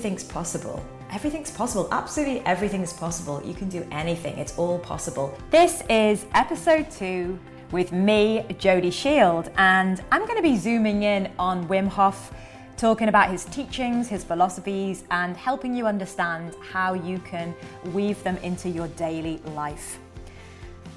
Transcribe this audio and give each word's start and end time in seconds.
everything's 0.00 0.24
possible. 0.24 0.82
Everything's 1.12 1.50
possible. 1.50 1.86
Absolutely 1.92 2.40
everything's 2.46 2.90
possible. 2.90 3.42
You 3.44 3.52
can 3.52 3.68
do 3.68 3.86
anything. 3.90 4.38
It's 4.38 4.56
all 4.56 4.78
possible. 4.78 5.36
This 5.50 5.82
is 5.90 6.24
episode 6.32 6.90
two 6.90 7.38
with 7.70 7.92
me, 7.92 8.46
Jody 8.58 8.90
Shield, 8.90 9.50
and 9.58 10.02
I'm 10.10 10.24
going 10.24 10.38
to 10.38 10.42
be 10.42 10.56
zooming 10.56 11.02
in 11.02 11.30
on 11.38 11.68
Wim 11.68 11.86
Hof, 11.86 12.32
talking 12.78 13.08
about 13.08 13.30
his 13.30 13.44
teachings, 13.44 14.08
his 14.08 14.24
philosophies, 14.24 15.04
and 15.10 15.36
helping 15.36 15.74
you 15.74 15.86
understand 15.86 16.54
how 16.72 16.94
you 16.94 17.18
can 17.18 17.54
weave 17.92 18.22
them 18.22 18.38
into 18.38 18.70
your 18.70 18.88
daily 18.88 19.36
life. 19.54 19.98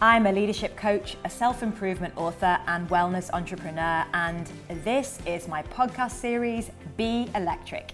I'm 0.02 0.28
a 0.28 0.32
leadership 0.32 0.78
coach, 0.78 1.18
a 1.26 1.30
self 1.30 1.62
improvement 1.62 2.14
author, 2.16 2.58
and 2.68 2.88
wellness 2.88 3.30
entrepreneur, 3.34 4.06
and 4.14 4.50
this 4.86 5.20
is 5.26 5.50
my 5.50 5.62
podcast 5.64 6.12
series, 6.12 6.72
Be 6.96 7.30
Electric. 7.36 7.92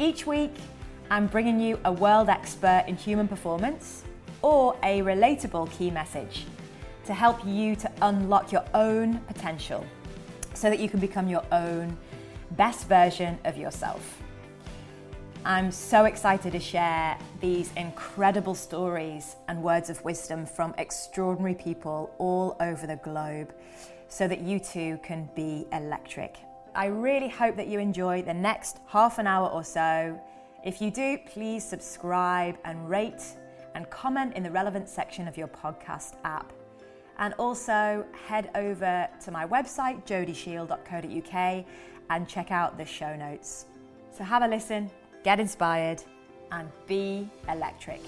Each 0.00 0.26
week, 0.26 0.52
I'm 1.08 1.28
bringing 1.28 1.60
you 1.60 1.78
a 1.84 1.92
world 1.92 2.28
expert 2.28 2.84
in 2.88 2.96
human 2.96 3.28
performance 3.28 4.02
or 4.42 4.76
a 4.82 5.02
relatable 5.02 5.70
key 5.70 5.88
message 5.88 6.46
to 7.04 7.14
help 7.14 7.46
you 7.46 7.76
to 7.76 7.90
unlock 8.02 8.50
your 8.50 8.64
own 8.74 9.18
potential 9.20 9.86
so 10.52 10.68
that 10.68 10.80
you 10.80 10.88
can 10.88 10.98
become 10.98 11.28
your 11.28 11.44
own 11.52 11.96
best 12.52 12.88
version 12.88 13.38
of 13.44 13.56
yourself. 13.56 14.20
I'm 15.44 15.70
so 15.70 16.06
excited 16.06 16.52
to 16.52 16.60
share 16.60 17.16
these 17.40 17.70
incredible 17.76 18.56
stories 18.56 19.36
and 19.46 19.62
words 19.62 19.90
of 19.90 20.02
wisdom 20.04 20.44
from 20.44 20.74
extraordinary 20.76 21.54
people 21.54 22.12
all 22.18 22.56
over 22.58 22.88
the 22.88 22.96
globe 22.96 23.54
so 24.08 24.26
that 24.26 24.40
you 24.40 24.58
too 24.58 24.98
can 25.04 25.28
be 25.36 25.66
electric. 25.70 26.36
I 26.74 26.86
really 26.86 27.28
hope 27.28 27.56
that 27.56 27.68
you 27.68 27.78
enjoy 27.78 28.22
the 28.22 28.34
next 28.34 28.80
half 28.86 29.18
an 29.18 29.26
hour 29.26 29.48
or 29.48 29.62
so. 29.62 30.20
If 30.64 30.80
you 30.80 30.90
do, 30.90 31.18
please 31.26 31.62
subscribe 31.62 32.56
and 32.64 32.88
rate 32.88 33.22
and 33.74 33.88
comment 33.90 34.34
in 34.34 34.42
the 34.42 34.50
relevant 34.50 34.88
section 34.88 35.28
of 35.28 35.36
your 35.36 35.48
podcast 35.48 36.14
app. 36.24 36.52
And 37.18 37.32
also 37.34 38.04
head 38.26 38.50
over 38.56 39.08
to 39.24 39.30
my 39.30 39.46
website, 39.46 40.04
jodyshield.co.uk, 40.04 41.64
and 42.10 42.28
check 42.28 42.50
out 42.50 42.76
the 42.76 42.84
show 42.84 43.14
notes. 43.14 43.66
So 44.10 44.24
have 44.24 44.42
a 44.42 44.48
listen, 44.48 44.90
get 45.22 45.38
inspired, 45.38 46.02
and 46.50 46.68
be 46.86 47.28
electric. 47.48 48.00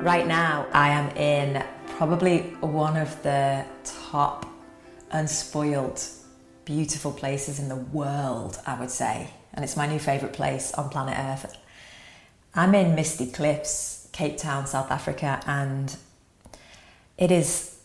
Right 0.00 0.26
now, 0.26 0.66
I 0.72 0.88
am 0.88 1.14
in 1.14 1.62
probably 1.98 2.40
one 2.60 2.96
of 2.96 3.22
the 3.22 3.66
top 3.84 4.46
unspoiled, 5.10 6.02
beautiful 6.64 7.12
places 7.12 7.58
in 7.58 7.68
the 7.68 7.76
world, 7.76 8.58
I 8.66 8.80
would 8.80 8.90
say. 8.90 9.28
And 9.52 9.62
it's 9.62 9.76
my 9.76 9.86
new 9.86 9.98
favourite 9.98 10.32
place 10.32 10.72
on 10.72 10.88
planet 10.88 11.18
Earth. 11.18 11.54
I'm 12.54 12.74
in 12.74 12.94
Misty 12.94 13.30
Cliffs, 13.30 14.08
Cape 14.10 14.38
Town, 14.38 14.66
South 14.66 14.90
Africa, 14.90 15.42
and 15.46 15.94
it 17.18 17.30
is 17.30 17.76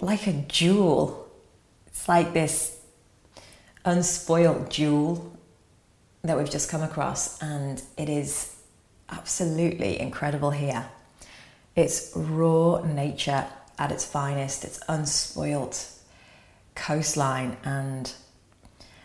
like 0.00 0.26
a 0.26 0.32
jewel. 0.48 1.28
It's 1.88 2.08
like 2.08 2.32
this 2.32 2.80
unspoiled 3.84 4.70
jewel 4.70 5.36
that 6.22 6.38
we've 6.38 6.50
just 6.50 6.70
come 6.70 6.82
across, 6.82 7.38
and 7.42 7.82
it 7.98 8.08
is 8.08 8.56
absolutely 9.10 10.00
incredible 10.00 10.50
here. 10.50 10.88
It's 11.74 12.12
raw 12.14 12.82
nature 12.82 13.46
at 13.78 13.90
its 13.90 14.04
finest, 14.04 14.64
it's 14.64 14.78
unspoilt 14.88 15.90
coastline 16.74 17.56
and 17.64 18.12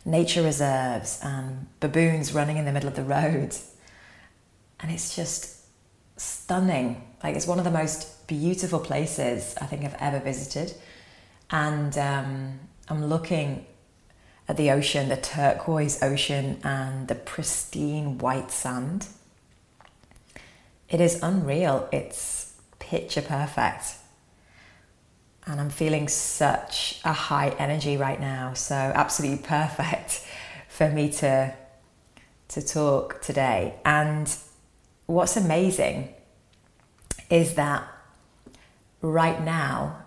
nature 0.06 0.41
reserves 0.41 1.19
and 1.24 1.68
baboons 1.79 2.34
running 2.34 2.58
in 2.58 2.66
the 2.66 2.72
middle 2.72 2.90
of 2.90 2.96
the 2.96 3.03
road. 3.03 3.56
And 4.79 4.91
it's 4.91 5.16
just 5.16 5.66
stunning. 6.18 7.03
Like, 7.24 7.35
it's 7.35 7.47
one 7.47 7.59
of 7.59 7.66
the 7.66 7.72
most 7.72 8.28
beautiful 8.28 8.79
places 8.79 9.56
I 9.62 9.66
think 9.66 9.84
I've 9.84 9.96
ever 10.00 10.19
visited. 10.19 10.74
And 11.52 11.97
um, 11.97 12.59
I'm 12.88 13.06
looking 13.06 13.66
at 14.47 14.58
the 14.58 14.72
ocean, 14.72 15.09
the 15.09 15.18
turquoise 15.18 16.02
ocean, 16.02 16.59
and 16.63 17.08
the 17.08 17.16
pristine 17.16 18.18
white 18.18 18.52
sand. 18.52 19.08
It 20.90 21.02
is 21.02 21.22
unreal. 21.22 21.88
It's 21.91 22.49
picture 22.90 23.22
perfect. 23.22 23.86
And 25.46 25.62
I'm 25.62 25.70
feeling 25.70 26.08
such 26.08 27.00
a 27.06 27.14
high 27.14 27.50
energy 27.60 27.98
right 27.98 28.20
now. 28.20 28.54
So, 28.54 28.76
absolutely 28.76 29.44
perfect 29.48 30.26
for 30.68 30.90
me 30.90 31.12
to, 31.12 31.54
to 32.50 32.62
talk 32.62 33.22
today. 33.22 33.76
And 33.86 34.36
what's 35.06 35.38
amazing 35.38 36.16
is 37.30 37.54
that 37.56 37.88
right 39.02 39.44
now, 39.44 40.04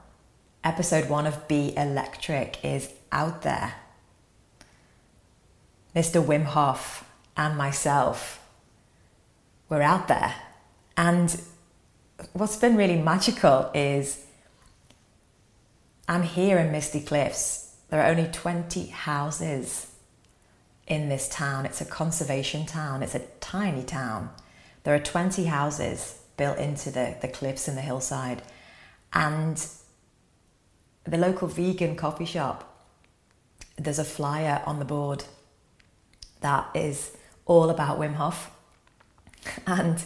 episode 0.64 1.08
one 1.08 1.26
of 1.26 1.46
Be 1.46 1.72
Electric 1.76 2.64
is 2.64 2.92
out 3.12 3.42
there. 3.42 3.74
Mr. 5.94 6.24
Wim 6.24 6.44
Hof 6.44 7.08
and 7.36 7.56
myself, 7.56 8.44
we're 9.68 9.82
out 9.82 10.08
there. 10.08 10.34
And 10.96 11.40
what's 12.32 12.56
been 12.56 12.76
really 12.76 12.96
magical 12.96 13.70
is 13.74 14.24
I'm 16.08 16.22
here 16.22 16.58
in 16.58 16.72
Misty 16.72 17.00
Cliffs. 17.00 17.76
There 17.90 18.00
are 18.02 18.10
only 18.10 18.28
20 18.30 18.86
houses 18.86 19.86
in 20.86 21.08
this 21.08 21.28
town. 21.28 21.66
It's 21.66 21.80
a 21.80 21.84
conservation 21.84 22.66
town, 22.66 23.02
it's 23.02 23.14
a 23.14 23.22
tiny 23.40 23.82
town. 23.82 24.30
There 24.84 24.94
are 24.94 24.98
20 24.98 25.44
houses 25.44 26.18
built 26.36 26.58
into 26.58 26.90
the, 26.90 27.16
the 27.20 27.28
cliffs 27.28 27.68
and 27.68 27.76
the 27.76 27.82
hillside. 27.82 28.42
And 29.12 29.64
the 31.04 31.18
local 31.18 31.48
vegan 31.48 31.96
coffee 31.96 32.24
shop, 32.24 32.86
there's 33.76 33.98
a 33.98 34.04
flyer 34.04 34.62
on 34.66 34.78
the 34.78 34.84
board 34.84 35.24
that 36.40 36.68
is 36.74 37.16
all 37.46 37.70
about 37.70 37.98
Wim 37.98 38.14
Hof. 38.14 38.50
And 39.66 40.02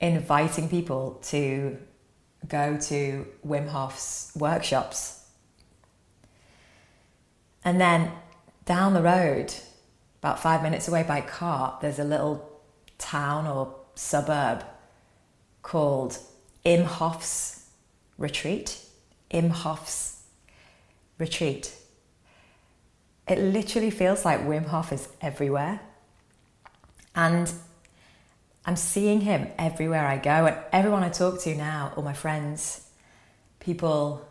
inviting 0.00 0.68
people 0.68 1.20
to 1.24 1.78
go 2.48 2.76
to 2.76 3.26
Wim 3.46 3.68
Hof's 3.68 4.32
workshops. 4.36 5.24
And 7.64 7.80
then 7.80 8.12
down 8.64 8.94
the 8.94 9.02
road, 9.02 9.52
about 10.20 10.40
five 10.40 10.62
minutes 10.62 10.88
away 10.88 11.02
by 11.02 11.20
car, 11.20 11.78
there's 11.80 11.98
a 11.98 12.04
little 12.04 12.48
town 12.98 13.46
or 13.46 13.74
suburb 13.94 14.64
called 15.62 16.18
Imhof's 16.64 17.68
Retreat. 18.18 18.80
Imhof's 19.30 20.22
Retreat. 21.18 21.74
It 23.26 23.38
literally 23.38 23.90
feels 23.90 24.24
like 24.24 24.40
Wim 24.40 24.66
Hof 24.66 24.92
is 24.92 25.08
everywhere. 25.20 25.80
And 27.14 27.52
I'm 28.66 28.76
seeing 28.76 29.20
him 29.20 29.48
everywhere 29.58 30.04
I 30.04 30.18
go, 30.18 30.46
and 30.46 30.56
everyone 30.72 31.04
I 31.04 31.08
talk 31.08 31.40
to 31.42 31.54
now, 31.54 31.92
all 31.96 32.02
my 32.02 32.12
friends, 32.12 32.88
people 33.60 34.26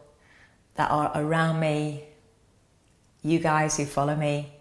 that 0.76 0.92
are 0.92 1.12
around 1.16 1.62
me, 1.62 2.04
you 3.24 3.40
guys 3.40 3.78
who 3.78 3.86
follow 3.86 4.16
me, 4.16 4.52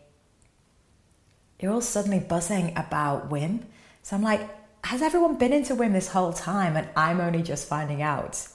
you're 1.61 1.73
all 1.73 1.81
suddenly 1.81 2.21
buzzing 2.21 2.73
about 2.77 3.31
Wim. 3.31 3.65
So 4.03 4.17
I'm 4.17 4.23
like, 4.23 4.49
has 4.85 5.03
everyone 5.03 5.39
been 5.39 5.53
into 5.53 5.75
Wim 5.75 5.93
this 5.93 6.09
whole 6.09 6.33
time 6.33 6.77
and 6.77 6.89
I'm 6.97 7.21
only 7.21 7.43
just 7.43 7.67
finding 7.67 8.01
out? 8.01 8.47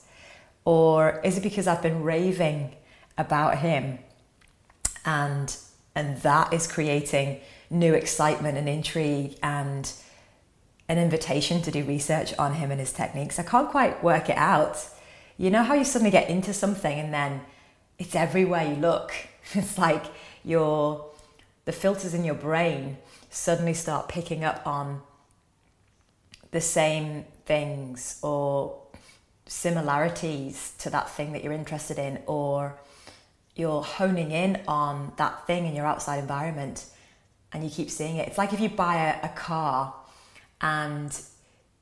Or 0.63 1.19
is 1.21 1.37
it 1.37 1.43
because 1.43 1.67
I've 1.67 1.81
been 1.81 2.03
raving 2.03 2.75
about 3.17 3.57
him 3.57 3.99
and 5.05 5.55
and 5.95 6.17
that 6.21 6.53
is 6.53 6.67
creating 6.67 7.41
new 7.69 7.93
excitement 7.93 8.57
and 8.57 8.69
intrigue 8.69 9.37
and 9.41 9.91
an 10.89 10.97
invitation 10.97 11.61
to 11.61 11.71
do 11.71 11.83
research 11.83 12.33
on 12.39 12.55
him 12.55 12.71
and 12.71 12.79
his 12.79 12.91
techniques. 12.91 13.37
I 13.37 13.43
can't 13.43 13.69
quite 13.69 14.03
work 14.03 14.27
it 14.27 14.37
out. 14.37 14.83
You 15.37 15.51
know 15.51 15.63
how 15.63 15.75
you 15.75 15.85
suddenly 15.85 16.11
get 16.11 16.29
into 16.29 16.51
something 16.51 16.99
and 16.99 17.13
then 17.13 17.41
it's 17.99 18.15
everywhere 18.15 18.65
you 18.65 18.75
look. 18.75 19.13
It's 19.53 19.79
like 19.79 20.05
your 20.43 21.09
the 21.65 21.71
filters 21.71 22.13
in 22.13 22.23
your 22.23 22.35
brain 22.35 22.97
suddenly 23.31 23.73
start 23.73 24.07
picking 24.07 24.43
up 24.43 24.61
on 24.65 25.01
the 26.51 26.61
same 26.61 27.25
things 27.45 28.19
or 28.21 28.79
similarities 29.47 30.73
to 30.79 30.89
that 30.91 31.09
thing 31.09 31.33
that 31.33 31.43
you're 31.43 31.53
interested 31.53 31.97
in 31.97 32.21
or 32.27 32.75
you're 33.55 33.81
honing 33.81 34.31
in 34.31 34.61
on 34.67 35.13
that 35.17 35.47
thing 35.47 35.65
in 35.65 35.75
your 35.75 35.85
outside 35.85 36.17
environment 36.17 36.85
and 37.51 37.63
you 37.63 37.69
keep 37.71 37.89
seeing 37.89 38.17
it. 38.17 38.27
It's 38.27 38.37
like 38.37 38.53
if 38.53 38.59
you 38.59 38.69
buy 38.69 38.95
a, 39.09 39.25
a 39.25 39.29
car 39.29 39.95
and 40.61 41.21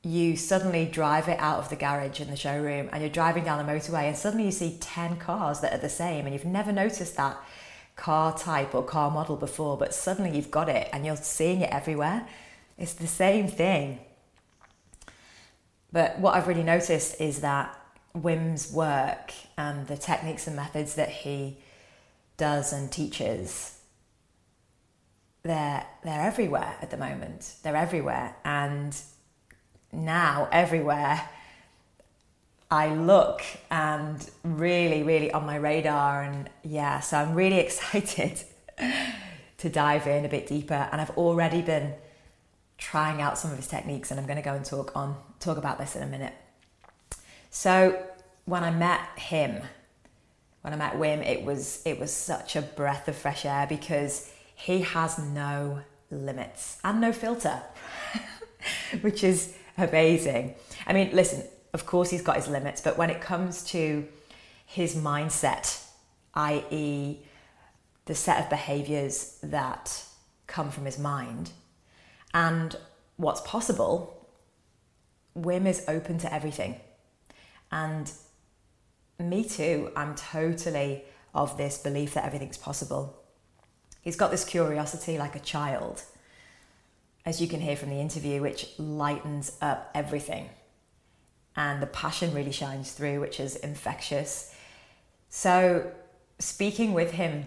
you 0.02 0.36
suddenly 0.36 0.86
drive 0.86 1.28
it 1.28 1.38
out 1.40 1.58
of 1.58 1.68
the 1.70 1.76
garage 1.76 2.20
in 2.20 2.30
the 2.30 2.36
showroom 2.36 2.88
and 2.92 3.02
you're 3.02 3.10
driving 3.10 3.44
down 3.44 3.64
the 3.64 3.72
motorway 3.72 4.04
and 4.04 4.16
suddenly 4.16 4.46
you 4.46 4.52
see 4.52 4.78
10 4.80 5.16
cars 5.16 5.60
that 5.60 5.72
are 5.72 5.78
the 5.78 5.88
same 5.88 6.24
and 6.24 6.32
you've 6.32 6.44
never 6.44 6.72
noticed 6.72 7.16
that 7.16 7.36
car 7.96 8.36
type 8.38 8.74
or 8.74 8.82
car 8.82 9.10
model 9.10 9.36
before, 9.36 9.76
but 9.76 9.92
suddenly 9.92 10.34
you've 10.34 10.50
got 10.50 10.68
it 10.68 10.88
and 10.92 11.04
you're 11.04 11.16
seeing 11.16 11.60
it 11.60 11.70
everywhere. 11.70 12.26
It's 12.78 12.94
the 12.94 13.08
same 13.08 13.48
thing. 13.48 13.98
But 15.92 16.18
what 16.20 16.34
I've 16.34 16.46
really 16.46 16.62
noticed 16.62 17.20
is 17.20 17.40
that 17.40 17.74
Wim's 18.14 18.72
work 18.72 19.32
and 19.56 19.86
the 19.86 19.96
techniques 19.96 20.46
and 20.46 20.54
methods 20.54 20.94
that 20.94 21.08
he 21.08 21.58
does 22.36 22.72
and 22.72 22.90
teaches, 22.90 23.77
they're, 25.42 25.86
they're 26.04 26.20
everywhere 26.20 26.76
at 26.82 26.90
the 26.90 26.96
moment. 26.96 27.54
They're 27.62 27.76
everywhere. 27.76 28.36
And 28.44 28.96
now, 29.92 30.48
everywhere, 30.52 31.28
I 32.70 32.94
look 32.94 33.42
and 33.70 34.28
really, 34.42 35.02
really 35.02 35.32
on 35.32 35.46
my 35.46 35.56
radar. 35.56 36.22
And 36.22 36.50
yeah, 36.62 37.00
so 37.00 37.16
I'm 37.16 37.34
really 37.34 37.58
excited 37.66 38.42
to 39.58 39.68
dive 39.68 40.06
in 40.06 40.24
a 40.24 40.28
bit 40.28 40.46
deeper. 40.46 40.88
And 40.92 41.00
I've 41.00 41.16
already 41.16 41.62
been 41.62 41.94
trying 42.78 43.20
out 43.20 43.36
some 43.38 43.50
of 43.50 43.56
his 43.56 43.66
techniques, 43.66 44.10
and 44.10 44.18
I'm 44.18 44.26
going 44.26 44.36
to 44.36 44.42
go 44.42 44.54
and 44.54 44.64
talk 44.64 44.96
on 44.96 45.16
talk 45.40 45.58
about 45.58 45.78
this 45.78 45.96
in 45.96 46.02
a 46.02 46.06
minute. 46.06 46.32
So 47.50 48.00
when 48.44 48.64
I 48.64 48.70
met 48.70 49.00
him, 49.16 49.62
when 50.62 50.72
I 50.72 50.76
met 50.76 50.94
Wim, 50.94 51.26
it 51.26 51.44
was 51.44 51.82
it 51.84 51.98
was 51.98 52.12
such 52.12 52.56
a 52.56 52.62
breath 52.62 53.08
of 53.08 53.16
fresh 53.16 53.44
air 53.44 53.66
because 53.68 54.32
he 54.58 54.80
has 54.80 55.18
no 55.20 55.80
limits 56.10 56.78
and 56.82 57.00
no 57.00 57.12
filter, 57.12 57.62
which 59.02 59.22
is 59.22 59.54
amazing. 59.78 60.56
I 60.84 60.92
mean, 60.92 61.10
listen, 61.12 61.44
of 61.72 61.86
course 61.86 62.10
he's 62.10 62.22
got 62.22 62.36
his 62.36 62.48
limits, 62.48 62.80
but 62.80 62.98
when 62.98 63.08
it 63.08 63.20
comes 63.20 63.62
to 63.66 64.06
his 64.66 64.96
mindset, 64.96 65.84
i.e., 66.34 67.18
the 68.06 68.14
set 68.14 68.42
of 68.42 68.50
behaviors 68.50 69.38
that 69.44 70.04
come 70.48 70.72
from 70.72 70.86
his 70.86 70.98
mind, 70.98 71.52
and 72.34 72.74
what's 73.16 73.40
possible, 73.42 74.26
Wim 75.38 75.66
is 75.66 75.84
open 75.86 76.18
to 76.18 76.34
everything. 76.34 76.80
And 77.70 78.10
me 79.20 79.44
too, 79.44 79.92
I'm 79.94 80.16
totally 80.16 81.04
of 81.32 81.56
this 81.56 81.78
belief 81.78 82.14
that 82.14 82.24
everything's 82.24 82.58
possible. 82.58 83.22
He's 84.00 84.16
got 84.16 84.30
this 84.30 84.44
curiosity 84.44 85.18
like 85.18 85.36
a 85.36 85.40
child, 85.40 86.02
as 87.24 87.40
you 87.40 87.48
can 87.48 87.60
hear 87.60 87.76
from 87.76 87.90
the 87.90 88.00
interview, 88.00 88.40
which 88.40 88.68
lightens 88.78 89.56
up 89.60 89.90
everything 89.94 90.50
and 91.58 91.82
the 91.82 91.86
passion 91.88 92.32
really 92.32 92.52
shines 92.52 92.92
through, 92.92 93.18
which 93.18 93.40
is 93.40 93.56
infectious. 93.56 94.54
So, 95.28 95.90
speaking 96.38 96.92
with 96.92 97.10
him, 97.10 97.46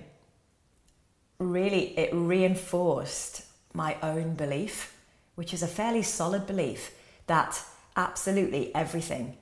really, 1.39 1.97
it 1.97 2.09
reinforced 2.13 3.45
my 3.73 3.95
own 4.03 4.33
belief, 4.35 4.97
which 5.35 5.53
is 5.53 5.63
a 5.63 5.67
fairly 5.67 6.01
solid 6.01 6.45
belief 6.45 6.91
that 7.27 7.63
absolutely 7.95 8.75
everything 8.75 9.37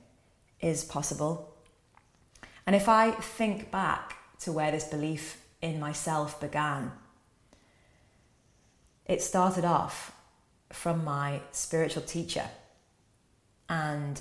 is 0.60 0.84
possible. 0.84 1.52
And 2.64 2.76
if 2.76 2.88
I 2.88 3.10
think 3.10 3.72
back 3.72 4.18
to 4.42 4.52
where 4.52 4.70
this 4.70 4.84
belief 4.84 5.44
in 5.62 5.78
myself 5.80 6.40
began, 6.40 6.92
it 9.06 9.22
started 9.22 9.64
off 9.64 10.12
from 10.72 11.04
my 11.04 11.40
spiritual 11.52 12.02
teacher. 12.02 12.48
And 13.68 14.20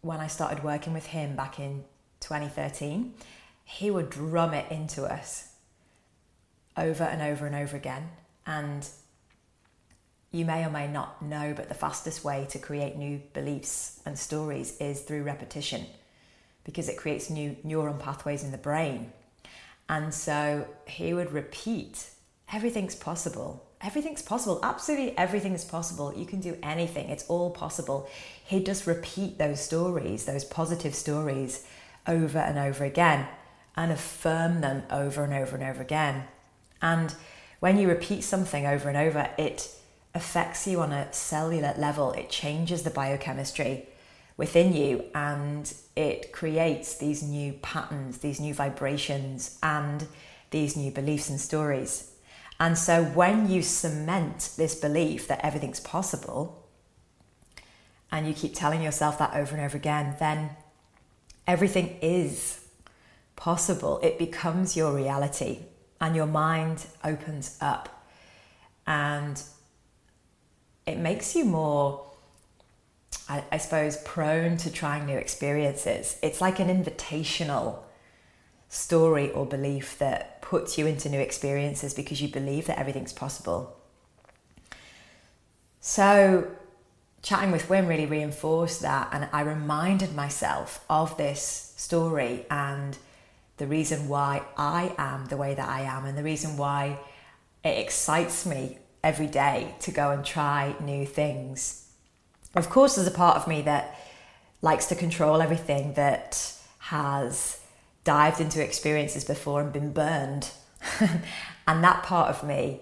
when 0.00 0.20
I 0.20 0.26
started 0.26 0.64
working 0.64 0.92
with 0.92 1.06
him 1.06 1.36
back 1.36 1.58
in 1.58 1.84
2013, 2.20 3.14
he 3.64 3.90
would 3.90 4.10
drum 4.10 4.54
it 4.54 4.70
into 4.70 5.04
us 5.04 5.48
over 6.76 7.04
and 7.04 7.22
over 7.22 7.46
and 7.46 7.54
over 7.54 7.76
again. 7.76 8.08
And 8.46 8.88
you 10.30 10.44
may 10.44 10.64
or 10.64 10.70
may 10.70 10.86
not 10.86 11.22
know, 11.22 11.54
but 11.54 11.68
the 11.68 11.74
fastest 11.74 12.24
way 12.24 12.46
to 12.50 12.58
create 12.58 12.96
new 12.96 13.20
beliefs 13.32 14.00
and 14.06 14.18
stories 14.18 14.76
is 14.78 15.00
through 15.00 15.22
repetition 15.22 15.86
because 16.64 16.88
it 16.88 16.96
creates 16.96 17.30
new 17.30 17.56
neuron 17.64 17.98
pathways 17.98 18.44
in 18.44 18.50
the 18.50 18.58
brain. 18.58 19.12
And 19.88 20.12
so 20.12 20.66
he 20.86 21.14
would 21.14 21.32
repeat 21.32 22.10
everything's 22.52 22.94
possible 22.94 23.62
everything's 23.82 24.22
possible. 24.22 24.58
Absolutely 24.62 25.16
everything 25.16 25.52
is 25.52 25.64
possible. 25.64 26.12
You 26.16 26.26
can 26.26 26.40
do 26.40 26.56
anything. 26.62 27.08
It's 27.08 27.26
all 27.28 27.50
possible. 27.50 28.08
He'd 28.44 28.66
just 28.66 28.86
repeat 28.86 29.38
those 29.38 29.60
stories, 29.60 30.24
those 30.24 30.44
positive 30.44 30.94
stories, 30.94 31.64
over 32.06 32.38
and 32.38 32.58
over 32.58 32.84
again 32.84 33.26
and 33.76 33.92
affirm 33.92 34.60
them 34.60 34.82
over 34.90 35.24
and 35.24 35.34
over 35.34 35.56
and 35.56 35.64
over 35.64 35.82
again. 35.82 36.24
And 36.80 37.14
when 37.60 37.78
you 37.78 37.88
repeat 37.88 38.22
something 38.22 38.66
over 38.66 38.88
and 38.88 38.96
over, 38.96 39.30
it 39.36 39.70
affects 40.14 40.66
you 40.66 40.80
on 40.80 40.92
a 40.92 41.12
cellular 41.12 41.74
level. 41.76 42.12
It 42.12 42.30
changes 42.30 42.82
the 42.82 42.90
biochemistry 42.90 43.86
within 44.36 44.74
you 44.74 45.04
and 45.14 45.72
it 45.94 46.32
creates 46.32 46.98
these 46.98 47.22
new 47.22 47.52
patterns, 47.54 48.18
these 48.18 48.38
new 48.38 48.52
vibrations, 48.52 49.58
and 49.62 50.06
these 50.50 50.76
new 50.76 50.90
beliefs 50.90 51.30
and 51.30 51.40
stories. 51.40 52.12
And 52.58 52.76
so 52.78 53.04
when 53.04 53.50
you 53.50 53.62
cement 53.62 54.50
this 54.56 54.74
belief 54.74 55.28
that 55.28 55.44
everything's 55.44 55.80
possible, 55.80 56.68
and 58.10 58.26
you 58.26 58.32
keep 58.34 58.54
telling 58.54 58.82
yourself 58.82 59.18
that 59.18 59.34
over 59.34 59.54
and 59.56 59.64
over 59.64 59.76
again, 59.76 60.16
then 60.20 60.50
everything 61.46 61.98
is 62.00 62.60
possible. 63.34 63.98
It 64.02 64.18
becomes 64.18 64.76
your 64.76 64.94
reality, 64.94 65.60
and 66.00 66.14
your 66.14 66.26
mind 66.26 66.86
opens 67.02 67.58
up, 67.60 68.06
and 68.86 69.42
it 70.86 70.98
makes 70.98 71.34
you 71.34 71.44
more, 71.44 72.06
I, 73.28 73.44
I 73.50 73.56
suppose, 73.58 73.96
prone 73.98 74.56
to 74.58 74.70
trying 74.70 75.06
new 75.06 75.18
experiences. 75.18 76.18
It's 76.22 76.40
like 76.40 76.60
an 76.60 76.68
invitational 76.68 77.80
story 78.68 79.30
or 79.30 79.46
belief 79.46 79.98
that 79.98 80.42
puts 80.42 80.78
you 80.78 80.86
into 80.86 81.08
new 81.08 81.20
experiences 81.20 81.94
because 81.94 82.20
you 82.20 82.28
believe 82.28 82.66
that 82.66 82.78
everything's 82.78 83.12
possible. 83.12 83.76
So, 85.80 86.50
chatting 87.22 87.50
with 87.52 87.68
Wim 87.68 87.88
really 87.88 88.06
reinforced 88.06 88.80
that, 88.82 89.08
and 89.12 89.28
I 89.32 89.42
reminded 89.42 90.14
myself 90.14 90.84
of 90.88 91.16
this 91.16 91.74
story 91.76 92.46
and 92.50 92.96
the 93.56 93.66
reason 93.66 94.08
why 94.08 94.42
I 94.56 94.94
am 94.98 95.26
the 95.26 95.36
way 95.36 95.54
that 95.54 95.68
I 95.68 95.82
am, 95.82 96.04
and 96.04 96.16
the 96.16 96.22
reason 96.22 96.56
why 96.56 96.98
it 97.64 97.78
excites 97.78 98.46
me 98.46 98.78
every 99.02 99.26
day 99.26 99.74
to 99.80 99.90
go 99.90 100.10
and 100.10 100.24
try 100.24 100.74
new 100.80 101.06
things. 101.06 101.85
Of 102.56 102.70
course, 102.70 102.94
there's 102.94 103.06
a 103.06 103.12
part 103.12 103.36
of 103.36 103.46
me 103.46 103.60
that 103.62 104.00
likes 104.62 104.86
to 104.86 104.94
control 104.94 105.42
everything, 105.42 105.92
that 105.94 106.54
has 106.78 107.60
dived 108.04 108.40
into 108.40 108.62
experiences 108.62 109.24
before 109.24 109.60
and 109.60 109.72
been 109.72 109.92
burned. 109.92 110.50
and 111.66 111.84
that 111.84 112.02
part 112.02 112.30
of 112.30 112.42
me 112.42 112.80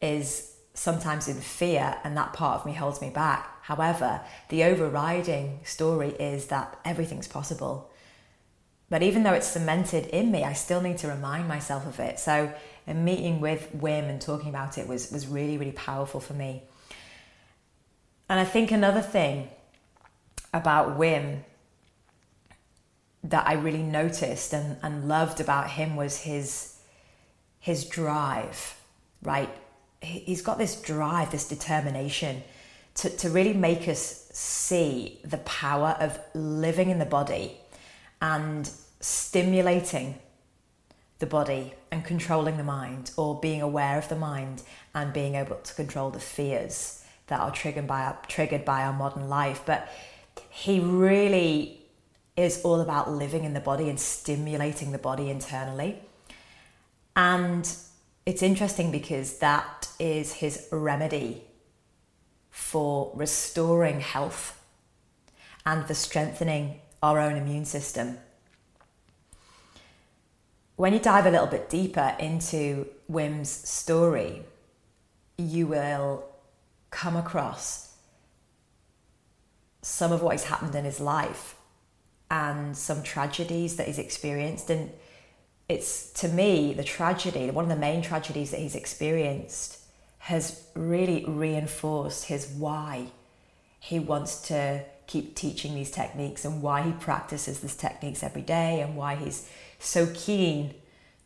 is 0.00 0.54
sometimes 0.72 1.28
in 1.28 1.36
fear, 1.36 1.98
and 2.04 2.16
that 2.16 2.32
part 2.32 2.60
of 2.60 2.66
me 2.66 2.72
holds 2.72 3.02
me 3.02 3.10
back. 3.10 3.62
However, 3.62 4.22
the 4.48 4.64
overriding 4.64 5.60
story 5.64 6.10
is 6.18 6.46
that 6.46 6.78
everything's 6.84 7.28
possible. 7.28 7.90
But 8.88 9.02
even 9.02 9.22
though 9.22 9.34
it's 9.34 9.46
cemented 9.46 10.06
in 10.06 10.30
me, 10.30 10.42
I 10.42 10.54
still 10.54 10.80
need 10.80 10.98
to 10.98 11.08
remind 11.08 11.48
myself 11.48 11.86
of 11.86 12.00
it. 12.00 12.18
So, 12.18 12.52
a 12.86 12.94
meeting 12.94 13.40
with 13.40 13.68
Wim 13.76 14.08
and 14.08 14.20
talking 14.20 14.48
about 14.48 14.78
it 14.78 14.88
was, 14.88 15.12
was 15.12 15.26
really, 15.26 15.58
really 15.58 15.72
powerful 15.72 16.20
for 16.20 16.34
me. 16.34 16.62
And 18.32 18.40
I 18.40 18.44
think 18.44 18.70
another 18.70 19.02
thing 19.02 19.50
about 20.54 20.98
Wim 20.98 21.40
that 23.22 23.46
I 23.46 23.52
really 23.52 23.82
noticed 23.82 24.54
and, 24.54 24.78
and 24.82 25.06
loved 25.06 25.38
about 25.38 25.68
him 25.68 25.96
was 25.96 26.22
his 26.22 26.78
his 27.60 27.84
drive, 27.84 28.80
right? 29.20 29.50
He's 30.00 30.40
got 30.40 30.56
this 30.56 30.80
drive, 30.80 31.30
this 31.30 31.46
determination 31.46 32.42
to, 32.94 33.10
to 33.10 33.28
really 33.28 33.52
make 33.52 33.86
us 33.86 34.30
see 34.32 35.20
the 35.22 35.36
power 35.36 35.94
of 36.00 36.18
living 36.34 36.88
in 36.88 36.98
the 36.98 37.04
body 37.04 37.58
and 38.22 38.70
stimulating 39.00 40.18
the 41.18 41.26
body 41.26 41.74
and 41.90 42.02
controlling 42.02 42.56
the 42.56 42.64
mind 42.64 43.10
or 43.18 43.38
being 43.38 43.60
aware 43.60 43.98
of 43.98 44.08
the 44.08 44.16
mind 44.16 44.62
and 44.94 45.12
being 45.12 45.34
able 45.34 45.56
to 45.56 45.74
control 45.74 46.08
the 46.08 46.18
fears 46.18 47.01
that 47.32 47.40
are 47.40 47.50
triggered 47.50 47.86
by 47.86 48.02
our, 48.04 48.18
triggered 48.28 48.64
by 48.64 48.82
our 48.82 48.92
modern 48.92 49.28
life 49.28 49.62
but 49.66 49.88
he 50.50 50.80
really 50.80 51.82
is 52.36 52.62
all 52.62 52.80
about 52.80 53.10
living 53.10 53.44
in 53.44 53.52
the 53.52 53.60
body 53.60 53.88
and 53.88 54.00
stimulating 54.00 54.92
the 54.92 54.98
body 54.98 55.28
internally. 55.30 55.98
And 57.14 57.70
it's 58.24 58.42
interesting 58.42 58.90
because 58.90 59.38
that 59.38 59.88
is 59.98 60.34
his 60.34 60.68
remedy 60.72 61.42
for 62.50 63.12
restoring 63.14 64.00
health 64.00 64.60
and 65.66 65.86
for 65.86 65.94
strengthening 65.94 66.80
our 67.02 67.18
own 67.18 67.36
immune 67.36 67.64
system. 67.64 68.18
When 70.76 70.94
you 70.94 70.98
dive 70.98 71.26
a 71.26 71.30
little 71.30 71.46
bit 71.46 71.68
deeper 71.68 72.16
into 72.18 72.86
Wim's 73.08 73.50
story, 73.50 74.42
you 75.36 75.66
will 75.66 76.24
come 76.92 77.16
across 77.16 77.96
some 79.80 80.12
of 80.12 80.22
what 80.22 80.32
has 80.32 80.44
happened 80.44 80.76
in 80.76 80.84
his 80.84 81.00
life 81.00 81.56
and 82.30 82.76
some 82.76 83.02
tragedies 83.02 83.76
that 83.76 83.88
he's 83.88 83.98
experienced. 83.98 84.70
And 84.70 84.92
it's 85.68 86.12
to 86.12 86.28
me, 86.28 86.72
the 86.72 86.84
tragedy, 86.84 87.50
one 87.50 87.64
of 87.64 87.68
the 87.68 87.76
main 87.76 88.02
tragedies 88.02 88.52
that 88.52 88.60
he's 88.60 88.76
experienced 88.76 89.78
has 90.18 90.62
really 90.76 91.24
reinforced 91.26 92.26
his 92.26 92.46
why 92.46 93.08
he 93.80 93.98
wants 93.98 94.40
to 94.42 94.84
keep 95.08 95.34
teaching 95.34 95.74
these 95.74 95.90
techniques 95.90 96.44
and 96.44 96.62
why 96.62 96.82
he 96.82 96.92
practices 96.92 97.58
these 97.58 97.74
techniques 97.74 98.22
every 98.22 98.42
day 98.42 98.80
and 98.80 98.96
why 98.96 99.16
he's 99.16 99.48
so 99.80 100.06
keen 100.14 100.72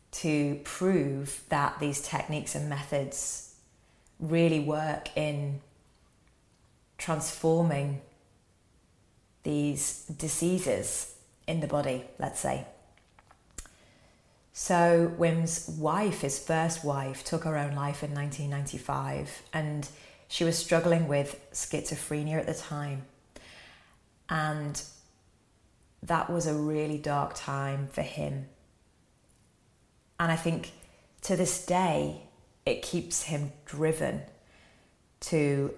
to 0.09 0.59
prove 0.63 1.43
that 1.49 1.79
these 1.79 2.01
techniques 2.01 2.55
and 2.55 2.67
methods 2.67 3.46
really 4.19 4.59
work 4.59 5.09
in 5.15 5.61
transforming 6.97 8.01
these 9.43 10.03
diseases 10.05 11.15
in 11.47 11.59
the 11.59 11.67
body, 11.67 12.03
let's 12.19 12.39
say. 12.39 12.65
So, 14.51 15.13
Wim's 15.17 15.67
wife, 15.67 16.21
his 16.21 16.39
first 16.39 16.83
wife, 16.83 17.23
took 17.23 17.43
her 17.43 17.57
own 17.57 17.75
life 17.75 18.03
in 18.03 18.13
1995 18.13 19.43
and 19.53 19.87
she 20.27 20.43
was 20.43 20.57
struggling 20.57 21.07
with 21.07 21.39
schizophrenia 21.53 22.39
at 22.39 22.47
the 22.47 22.53
time. 22.53 23.03
And 24.29 24.81
that 26.03 26.29
was 26.29 26.47
a 26.47 26.53
really 26.53 26.97
dark 26.97 27.33
time 27.35 27.87
for 27.87 28.01
him. 28.01 28.47
And 30.19 30.31
I 30.31 30.35
think 30.35 30.71
to 31.21 31.35
this 31.35 31.65
day, 31.65 32.26
it 32.67 32.81
keeps 32.81 33.23
him 33.23 33.53
driven 33.65 34.21
to 35.21 35.73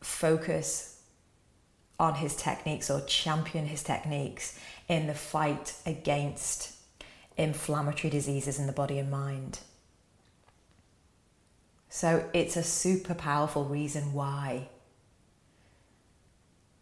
focus 0.00 1.02
on 1.98 2.14
his 2.14 2.36
techniques 2.36 2.88
or 2.88 3.00
champion 3.02 3.66
his 3.66 3.82
techniques 3.82 4.58
in 4.88 5.08
the 5.08 5.14
fight 5.14 5.74
against 5.84 6.76
inflammatory 7.36 8.10
diseases 8.10 8.60
in 8.60 8.66
the 8.66 8.72
body 8.72 8.98
and 8.98 9.10
mind. 9.10 9.58
So 11.88 12.28
it's 12.32 12.56
a 12.56 12.62
super 12.62 13.14
powerful 13.14 13.64
reason 13.64 14.12
why. 14.12 14.68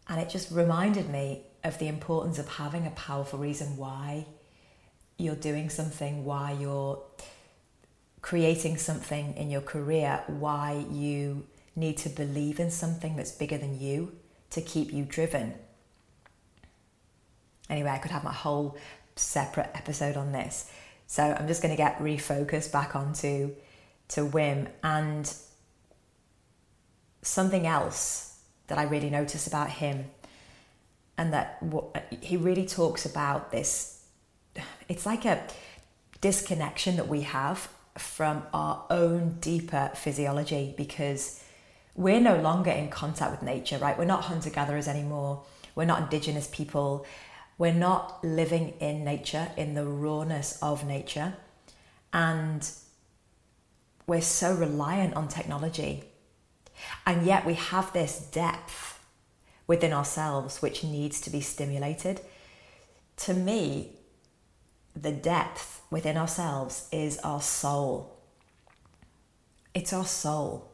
And 0.07 0.21
it 0.21 0.29
just 0.29 0.51
reminded 0.51 1.09
me 1.09 1.41
of 1.63 1.79
the 1.79 1.87
importance 1.87 2.37
of 2.37 2.47
having 2.47 2.85
a 2.85 2.91
powerful 2.91 3.39
reason 3.39 3.77
why 3.77 4.27
you're 5.17 5.35
doing 5.35 5.69
something, 5.69 6.23
why 6.23 6.51
you're 6.51 7.01
creating 8.23 8.77
something 8.77 9.35
in 9.35 9.51
your 9.51 9.61
career, 9.61 10.23
why 10.27 10.85
you 10.89 11.45
need 11.75 11.97
to 11.97 12.09
believe 12.09 12.59
in 12.59 12.71
something 12.71 13.15
that's 13.15 13.31
bigger 13.31 13.57
than 13.57 13.79
you 13.79 14.11
to 14.49 14.61
keep 14.61 14.91
you 14.91 15.03
driven. 15.03 15.53
Anyway, 17.69 17.89
I 17.89 17.97
could 17.97 18.11
have 18.11 18.23
my 18.23 18.33
whole 18.33 18.77
separate 19.15 19.69
episode 19.75 20.15
on 20.15 20.31
this. 20.31 20.71
So 21.05 21.21
I'm 21.21 21.47
just 21.47 21.61
going 21.61 21.73
to 21.73 21.77
get 21.77 21.99
refocused 21.99 22.71
back 22.71 22.95
onto 22.95 23.51
to 24.09 24.21
Wim 24.21 24.69
and 24.81 25.31
something 27.21 27.67
else 27.67 28.39
that 28.67 28.77
I 28.77 28.83
really 28.83 29.09
notice 29.09 29.47
about 29.47 29.69
him 29.69 30.05
and 31.17 31.33
that 31.33 31.61
he 32.21 32.37
really 32.37 32.65
talks 32.65 33.05
about 33.05 33.51
this 33.51 34.05
it's 34.87 35.05
like 35.05 35.25
a 35.25 35.41
disconnection 36.21 36.95
that 36.97 37.07
we 37.07 37.21
have 37.21 37.67
from 37.97 38.43
our 38.53 38.85
own 38.89 39.37
deeper 39.39 39.91
physiology 39.95 40.73
because 40.77 41.43
we're 41.95 42.19
no 42.19 42.35
longer 42.37 42.71
in 42.71 42.89
contact 42.89 43.31
with 43.31 43.43
nature 43.43 43.77
right 43.77 43.97
we're 43.97 44.05
not 44.05 44.23
hunter 44.23 44.49
gatherers 44.49 44.87
anymore 44.87 45.43
we're 45.75 45.85
not 45.85 46.01
indigenous 46.01 46.47
people 46.51 47.05
we're 47.57 47.71
not 47.71 48.23
living 48.23 48.69
in 48.79 49.03
nature 49.03 49.47
in 49.57 49.75
the 49.75 49.85
rawness 49.85 50.57
of 50.61 50.85
nature 50.85 51.35
and 52.11 52.67
we're 54.05 54.21
so 54.21 54.53
reliant 54.53 55.15
on 55.15 55.27
technology. 55.27 56.03
And 57.05 57.25
yet 57.25 57.45
we 57.45 57.53
have 57.53 57.93
this 57.93 58.19
depth 58.19 58.99
within 59.67 59.93
ourselves 59.93 60.61
which 60.61 60.83
needs 60.83 61.21
to 61.21 61.29
be 61.29 61.41
stimulated. 61.41 62.21
To 63.17 63.33
me, 63.33 63.93
the 64.95 65.11
depth 65.11 65.81
within 65.89 66.17
ourselves 66.17 66.87
is 66.91 67.17
our 67.19 67.41
soul. 67.41 68.17
It's 69.73 69.93
our 69.93 70.05
soul. 70.05 70.71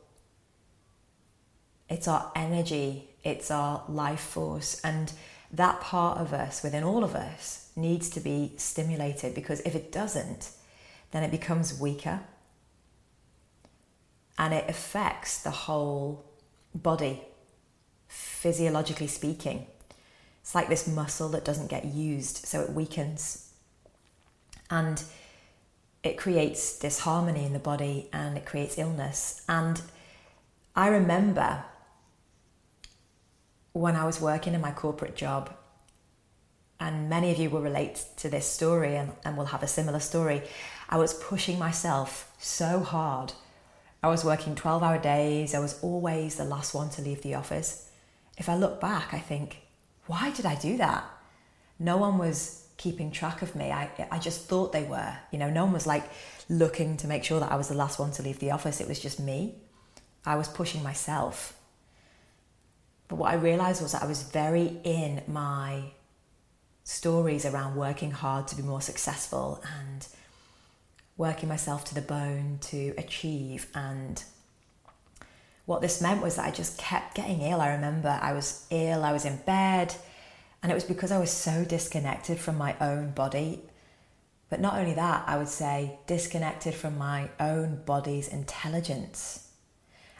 It's 1.89 2.07
our 2.07 2.31
energy. 2.35 3.09
It's 3.23 3.49
our 3.49 3.83
life 3.87 4.19
force. 4.19 4.79
And 4.83 5.11
that 5.51 5.81
part 5.81 6.19
of 6.19 6.33
us, 6.33 6.61
within 6.63 6.83
all 6.83 7.03
of 7.03 7.15
us, 7.15 7.71
needs 7.75 8.09
to 8.11 8.19
be 8.19 8.53
stimulated 8.57 9.33
because 9.33 9.61
if 9.61 9.75
it 9.75 9.91
doesn't, 9.91 10.51
then 11.11 11.23
it 11.23 11.31
becomes 11.31 11.79
weaker 11.79 12.21
and 14.37 14.53
it 14.53 14.69
affects 14.69 15.41
the 15.41 15.49
whole 15.49 16.25
body, 16.73 17.21
physiologically 18.07 19.07
speaking. 19.07 19.67
It's 20.41 20.55
like 20.55 20.69
this 20.69 20.87
muscle 20.87 21.29
that 21.29 21.43
doesn't 21.43 21.67
get 21.67 21.85
used, 21.85 22.45
so 22.45 22.61
it 22.61 22.71
weakens. 22.71 23.48
And 24.69 25.01
it 26.03 26.17
creates 26.17 26.79
disharmony 26.79 27.45
in 27.45 27.53
the 27.53 27.59
body 27.59 28.09
and 28.13 28.37
it 28.37 28.45
creates 28.45 28.77
illness. 28.77 29.43
And 29.49 29.81
I 30.75 30.87
remember 30.87 31.63
when 33.73 33.95
I 33.95 34.05
was 34.05 34.21
working 34.21 34.53
in 34.53 34.61
my 34.61 34.71
corporate 34.71 35.15
job, 35.15 35.53
and 36.79 37.09
many 37.09 37.31
of 37.31 37.37
you 37.37 37.49
will 37.49 37.61
relate 37.61 38.05
to 38.17 38.29
this 38.29 38.45
story 38.45 38.95
and, 38.95 39.11
and 39.25 39.35
will 39.35 39.45
have 39.45 39.63
a 39.63 39.67
similar 39.67 39.99
story. 39.99 40.41
I 40.89 40.97
was 40.97 41.13
pushing 41.13 41.59
myself 41.59 42.31
so 42.39 42.79
hard 42.79 43.33
I 44.01 44.07
was 44.07 44.23
working 44.23 44.55
12 44.55 44.81
hour 44.81 44.97
days. 44.97 45.53
I 45.53 45.59
was 45.59 45.81
always 45.81 46.35
the 46.35 46.45
last 46.45 46.73
one 46.73 46.89
to 46.91 47.01
leave 47.01 47.21
the 47.21 47.35
office. 47.35 47.89
If 48.37 48.47
I 48.47 48.55
look 48.55 48.79
back, 48.79 49.13
I 49.13 49.19
think, 49.19 49.61
why 50.05 50.31
did 50.31 50.45
I 50.45 50.55
do 50.55 50.77
that? 50.77 51.03
No 51.77 51.97
one 51.97 52.17
was 52.17 52.65
keeping 52.79 53.11
track 53.11 53.41
of 53.41 53.55
me. 53.55 53.71
I, 53.71 53.89
I 54.09 54.17
just 54.19 54.45
thought 54.47 54.71
they 54.71 54.83
were. 54.83 55.13
You 55.31 55.37
know, 55.37 55.49
no 55.49 55.65
one 55.65 55.73
was 55.73 55.85
like 55.85 56.09
looking 56.47 56.95
to 56.97 57.07
make 57.07 57.25
sure 57.25 57.39
that 57.41 57.51
I 57.51 57.55
was 57.57 57.67
the 57.67 57.75
last 57.75 57.99
one 57.99 58.11
to 58.13 58.23
leave 58.23 58.39
the 58.39 58.51
office. 58.51 58.79
It 58.81 58.87
was 58.87 58.99
just 58.99 59.19
me. 59.19 59.55
I 60.25 60.35
was 60.37 60.47
pushing 60.47 60.81
myself. 60.81 61.59
But 63.09 63.17
what 63.17 63.31
I 63.31 63.35
realized 63.35 63.81
was 63.81 63.91
that 63.91 64.01
I 64.01 64.07
was 64.07 64.23
very 64.23 64.77
in 64.83 65.21
my 65.27 65.91
stories 66.85 67.45
around 67.45 67.75
working 67.75 68.11
hard 68.11 68.47
to 68.47 68.55
be 68.55 68.63
more 68.63 68.81
successful 68.81 69.61
and 69.79 70.07
working 71.17 71.49
myself 71.49 71.83
to 71.85 71.93
the 71.93 72.01
bone 72.01 72.59
to 72.61 72.93
achieve. 72.97 73.67
And 73.75 74.23
what 75.65 75.81
this 75.81 76.01
meant 76.01 76.21
was 76.21 76.37
that 76.37 76.45
I 76.45 76.51
just 76.51 76.77
kept 76.77 77.15
getting 77.15 77.41
ill. 77.41 77.59
I 77.59 77.73
remember 77.73 78.17
I 78.21 78.31
was 78.31 78.65
ill, 78.71 79.03
I 79.03 79.11
was 79.11 79.25
in 79.25 79.35
bed, 79.45 79.93
and 80.61 80.71
it 80.71 80.75
was 80.75 80.83
because 80.83 81.11
I 81.11 81.19
was 81.19 81.31
so 81.31 81.63
disconnected 81.63 82.39
from 82.39 82.57
my 82.57 82.75
own 82.81 83.11
body. 83.11 83.61
But 84.49 84.59
not 84.59 84.77
only 84.77 84.93
that, 84.95 85.23
I 85.27 85.37
would 85.37 85.47
say 85.47 85.99
disconnected 86.07 86.73
from 86.73 86.97
my 86.97 87.29
own 87.39 87.83
body's 87.85 88.27
intelligence. 88.27 89.47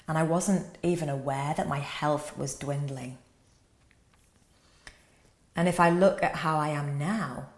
And 0.08 0.18
I 0.18 0.24
wasn't 0.24 0.66
even 0.82 1.10
aware 1.10 1.54
that 1.56 1.68
my 1.68 1.80
health 1.80 2.38
was 2.38 2.56
dwindling. 2.56 3.18
And 5.56 5.68
if 5.68 5.80
I 5.80 5.90
look 5.90 6.24
at 6.24 6.36
how 6.36 6.58
I 6.58 6.70
am 6.70 6.98
now, 6.98 7.50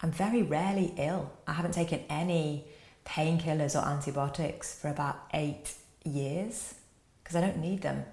I'm 0.00 0.10
very 0.10 0.42
rarely 0.42 0.92
ill. 0.98 1.32
I 1.46 1.52
haven't 1.52 1.72
taken 1.72 2.00
any 2.10 2.64
painkillers 3.06 3.80
or 3.80 3.86
antibiotics 3.86 4.78
for 4.78 4.88
about 4.88 5.16
eight 5.32 5.74
years 6.04 6.74
because 7.22 7.36
I 7.36 7.40
don't 7.40 7.58
need 7.58 7.82
them. 7.82 8.04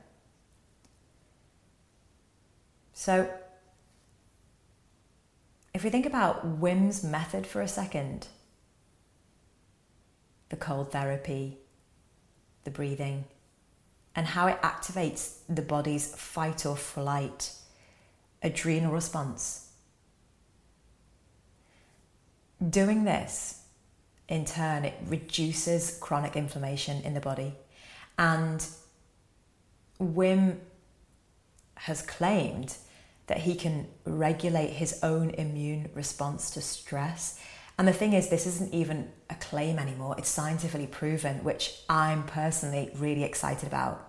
So, 3.01 3.27
if 5.73 5.83
we 5.83 5.89
think 5.89 6.05
about 6.05 6.59
Wim's 6.59 7.03
method 7.03 7.47
for 7.47 7.59
a 7.59 7.67
second, 7.67 8.27
the 10.49 10.55
cold 10.55 10.91
therapy, 10.91 11.57
the 12.63 12.69
breathing, 12.69 13.23
and 14.15 14.27
how 14.27 14.45
it 14.45 14.61
activates 14.61 15.37
the 15.49 15.63
body's 15.63 16.13
fight 16.13 16.63
or 16.63 16.77
flight 16.77 17.53
adrenal 18.43 18.91
response 18.91 19.71
Doing 22.69 23.03
this, 23.03 23.63
in 24.27 24.45
turn, 24.45 24.85
it 24.85 24.93
reduces 25.07 25.97
chronic 25.99 26.35
inflammation 26.35 27.01
in 27.01 27.15
the 27.15 27.19
body. 27.19 27.55
And 28.19 28.63
Wim 29.99 30.57
has 31.77 32.03
claimed 32.03 32.77
that 33.31 33.39
he 33.39 33.55
can 33.55 33.87
regulate 34.03 34.71
his 34.71 34.99
own 35.01 35.29
immune 35.29 35.89
response 35.93 36.51
to 36.51 36.59
stress. 36.59 37.39
And 37.77 37.87
the 37.87 37.93
thing 37.93 38.11
is, 38.11 38.27
this 38.27 38.45
isn't 38.45 38.73
even 38.73 39.09
a 39.29 39.35
claim 39.35 39.79
anymore, 39.79 40.15
it's 40.17 40.27
scientifically 40.27 40.85
proven, 40.85 41.41
which 41.45 41.79
I'm 41.87 42.23
personally 42.23 42.91
really 42.97 43.23
excited 43.23 43.67
about. 43.67 44.05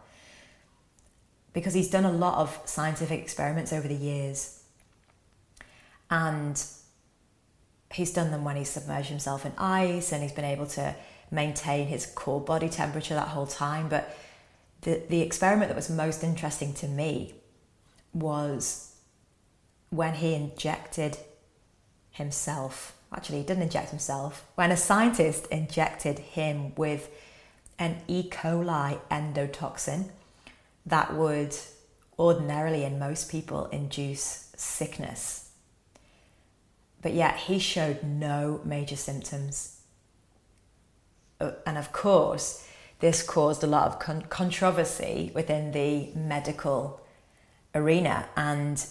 Because 1.53 1.73
he's 1.73 1.89
done 1.89 2.05
a 2.05 2.11
lot 2.11 2.39
of 2.39 2.61
scientific 2.65 3.21
experiments 3.21 3.73
over 3.73 3.87
the 3.87 3.95
years. 3.95 4.65
And 6.11 6.61
he's 7.93 8.13
done 8.13 8.33
them 8.33 8.43
when 8.43 8.57
he's 8.57 8.71
submerged 8.71 9.09
himself 9.09 9.47
in 9.47 9.53
ice 9.57 10.11
and 10.11 10.21
he's 10.21 10.33
been 10.33 10.45
able 10.45 10.67
to 10.67 10.97
maintain 11.31 11.87
his 11.87 12.07
core 12.07 12.41
body 12.41 12.69
temperature 12.69 13.15
that 13.15 13.29
whole 13.29 13.47
time. 13.47 13.89
But 13.89 14.19
the, 14.81 15.01
the 15.09 15.21
experiment 15.21 15.69
that 15.69 15.77
was 15.77 15.89
most 15.89 16.25
interesting 16.25 16.73
to 16.75 16.89
me 16.89 17.35
was 18.13 18.92
when 19.93 20.15
he 20.15 20.33
injected 20.33 21.19
himself. 22.11 22.97
Actually, 23.15 23.39
he 23.39 23.45
didn't 23.45 23.63
inject 23.63 23.91
himself. 23.91 24.47
When 24.55 24.71
a 24.71 24.77
scientist 24.77 25.47
injected 25.49 26.19
him 26.19 26.75
with 26.77 27.11
an 27.79 27.99
E. 28.09 28.29
coli 28.31 28.99
endotoxin 29.11 30.09
that 30.87 31.15
would 31.15 31.55
ordinarily, 32.19 32.85
in 32.85 32.99
most 32.99 33.31
people, 33.31 33.67
induce 33.67 34.51
sickness. 34.57 35.51
But 37.03 37.13
yet, 37.13 37.37
he 37.37 37.59
showed 37.59 38.03
no 38.03 38.63
major 38.65 38.97
symptoms. 38.97 39.81
Uh, 41.39 41.51
and 41.67 41.77
of 41.77 41.93
course, 41.93 42.67
this 43.01 43.23
caused 43.23 43.63
a 43.63 43.67
lot 43.67 43.89
of 43.89 43.99
con- 43.99 44.23
controversy 44.23 45.33
within 45.35 45.73
the 45.73 46.13
medical 46.15 47.03
arena. 47.75 48.29
And 48.37 48.83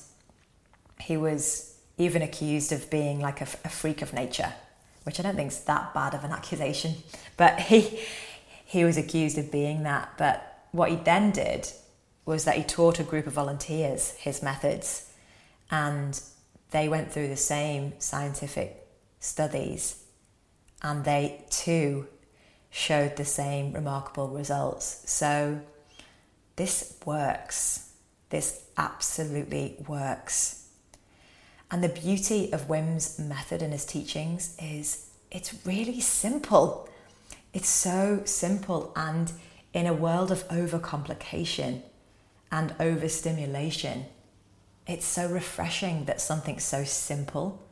he 1.02 1.18
was 1.18 1.76
even 1.98 2.22
accused 2.22 2.72
of 2.72 2.90
being 2.90 3.20
like 3.20 3.42
a, 3.42 3.48
a 3.66 3.70
freak 3.70 4.02
of 4.02 4.14
nature, 4.14 4.54
which 5.04 5.20
I 5.20 5.24
don't 5.24 5.36
think 5.36 5.52
is 5.52 5.64
that 5.66 5.94
bad 5.94 6.14
of 6.14 6.24
an 6.24 6.32
accusation. 6.32 6.96
But 7.38 7.60
he, 7.60 8.00
he 8.66 8.86
was 8.86 8.98
accused 8.98 9.38
of 9.40 9.52
being 9.52 9.82
that. 9.84 10.14
But 10.18 10.68
what 10.72 10.92
he 10.92 10.96
then 10.96 11.32
did 11.32 11.68
was 12.26 12.46
that 12.46 12.56
he 12.56 12.64
taught 12.64 13.00
a 13.00 13.04
group 13.04 13.26
of 13.26 13.34
volunteers 13.34 14.12
his 14.12 14.44
methods, 14.44 15.10
and 15.72 16.22
they 16.70 16.88
went 16.88 17.12
through 17.12 17.30
the 17.30 17.36
same 17.36 17.94
scientific 17.98 18.88
studies, 19.20 20.04
and 20.84 21.04
they 21.04 21.44
too 21.50 22.08
showed 22.70 23.16
the 23.16 23.26
same 23.26 23.74
remarkable 23.74 24.30
results. 24.30 25.04
So 25.06 25.62
this 26.56 26.96
works. 27.06 27.92
This 28.30 28.64
absolutely 28.78 29.78
works. 29.88 30.61
And 31.72 31.82
the 31.82 31.90
beauty 31.90 32.52
of 32.52 32.68
Wim's 32.68 33.18
method 33.18 33.62
and 33.62 33.72
his 33.72 33.86
teachings 33.86 34.58
is 34.62 35.08
it's 35.32 35.66
really 35.66 36.02
simple. 36.02 36.90
It's 37.54 37.70
so 37.70 38.24
simple. 38.26 38.92
And 38.94 39.32
in 39.74 39.88
a 39.88 39.94
world 39.94 40.32
of 40.32 40.46
overcomplication 40.50 41.82
and 42.52 42.76
overstimulation, 42.78 44.06
it's 44.86 45.06
so 45.06 45.30
refreshing 45.30 46.04
that 46.06 46.20
something 46.20 46.60
so 46.60 46.84
simple. 46.84 47.66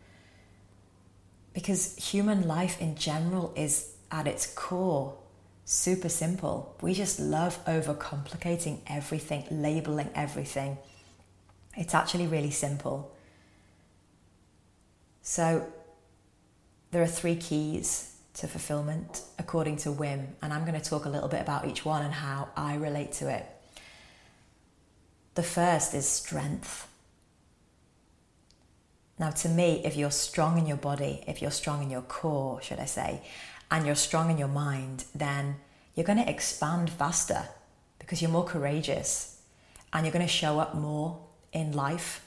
Because 1.53 1.98
human 1.98 2.48
life 2.48 2.79
in 2.79 2.96
general 2.96 3.51
is 3.58 3.96
at 4.10 4.27
its 4.27 4.48
core 4.48 5.18
super 5.65 6.07
simple. 6.07 6.74
We 6.81 6.94
just 6.94 7.20
love 7.20 7.64
overcomplicating 7.66 8.79
everything, 8.88 9.44
labeling 9.51 10.09
everything. 10.16 10.77
It's 11.75 11.94
actually 11.94 12.27
really 12.27 12.51
simple. 12.51 13.14
So 15.22 15.72
there 16.92 17.01
are 17.01 17.08
three 17.08 17.36
keys 17.36 18.16
to 18.36 18.48
fulfillment 18.48 19.22
according 19.38 19.77
to 19.77 19.90
Wim, 19.90 20.27
and 20.42 20.53
I'm 20.53 20.66
going 20.66 20.79
to 20.79 20.90
talk 20.90 21.05
a 21.05 21.10
little 21.10 21.27
bit 21.27 21.42
about 21.42 21.68
each 21.68 21.86
one 21.86 22.03
and 22.03 22.14
how 22.14 22.50
I 22.55 22.75
relate 22.75 23.12
to 23.14 23.29
it. 23.29 23.46
The 25.36 25.44
first 25.44 25.94
is 25.94 26.08
strength. 26.08 26.88
Now, 29.18 29.32
to 29.32 29.50
me, 29.50 29.82
if 29.84 29.98
you're 29.98 30.12
strong 30.12 30.58
in 30.58 30.66
your 30.66 30.77
body, 30.77 31.24
if 31.27 31.42
you're 31.42 31.51
strong 31.51 31.84
in 31.84 31.90
your 31.90 32.01
core, 32.01 32.62
should 32.62 32.79
I 32.79 32.86
say, 32.86 33.22
and 33.70 33.86
you're 33.86 33.96
strong 33.96 34.32
in 34.32 34.38
your 34.38 34.48
mind, 34.48 35.03
then 35.14 35.58
you're 35.94 36.05
going 36.05 36.24
to 36.24 36.29
expand 36.29 36.90
faster 36.90 37.44
because 38.00 38.22
you're 38.22 38.32
more 38.32 38.46
courageous 38.46 39.42
and 39.92 40.05
you're 40.05 40.14
going 40.14 40.25
to 40.25 40.32
show 40.32 40.60
up 40.60 40.75
more 40.75 41.20
in 41.51 41.74
life 41.74 42.25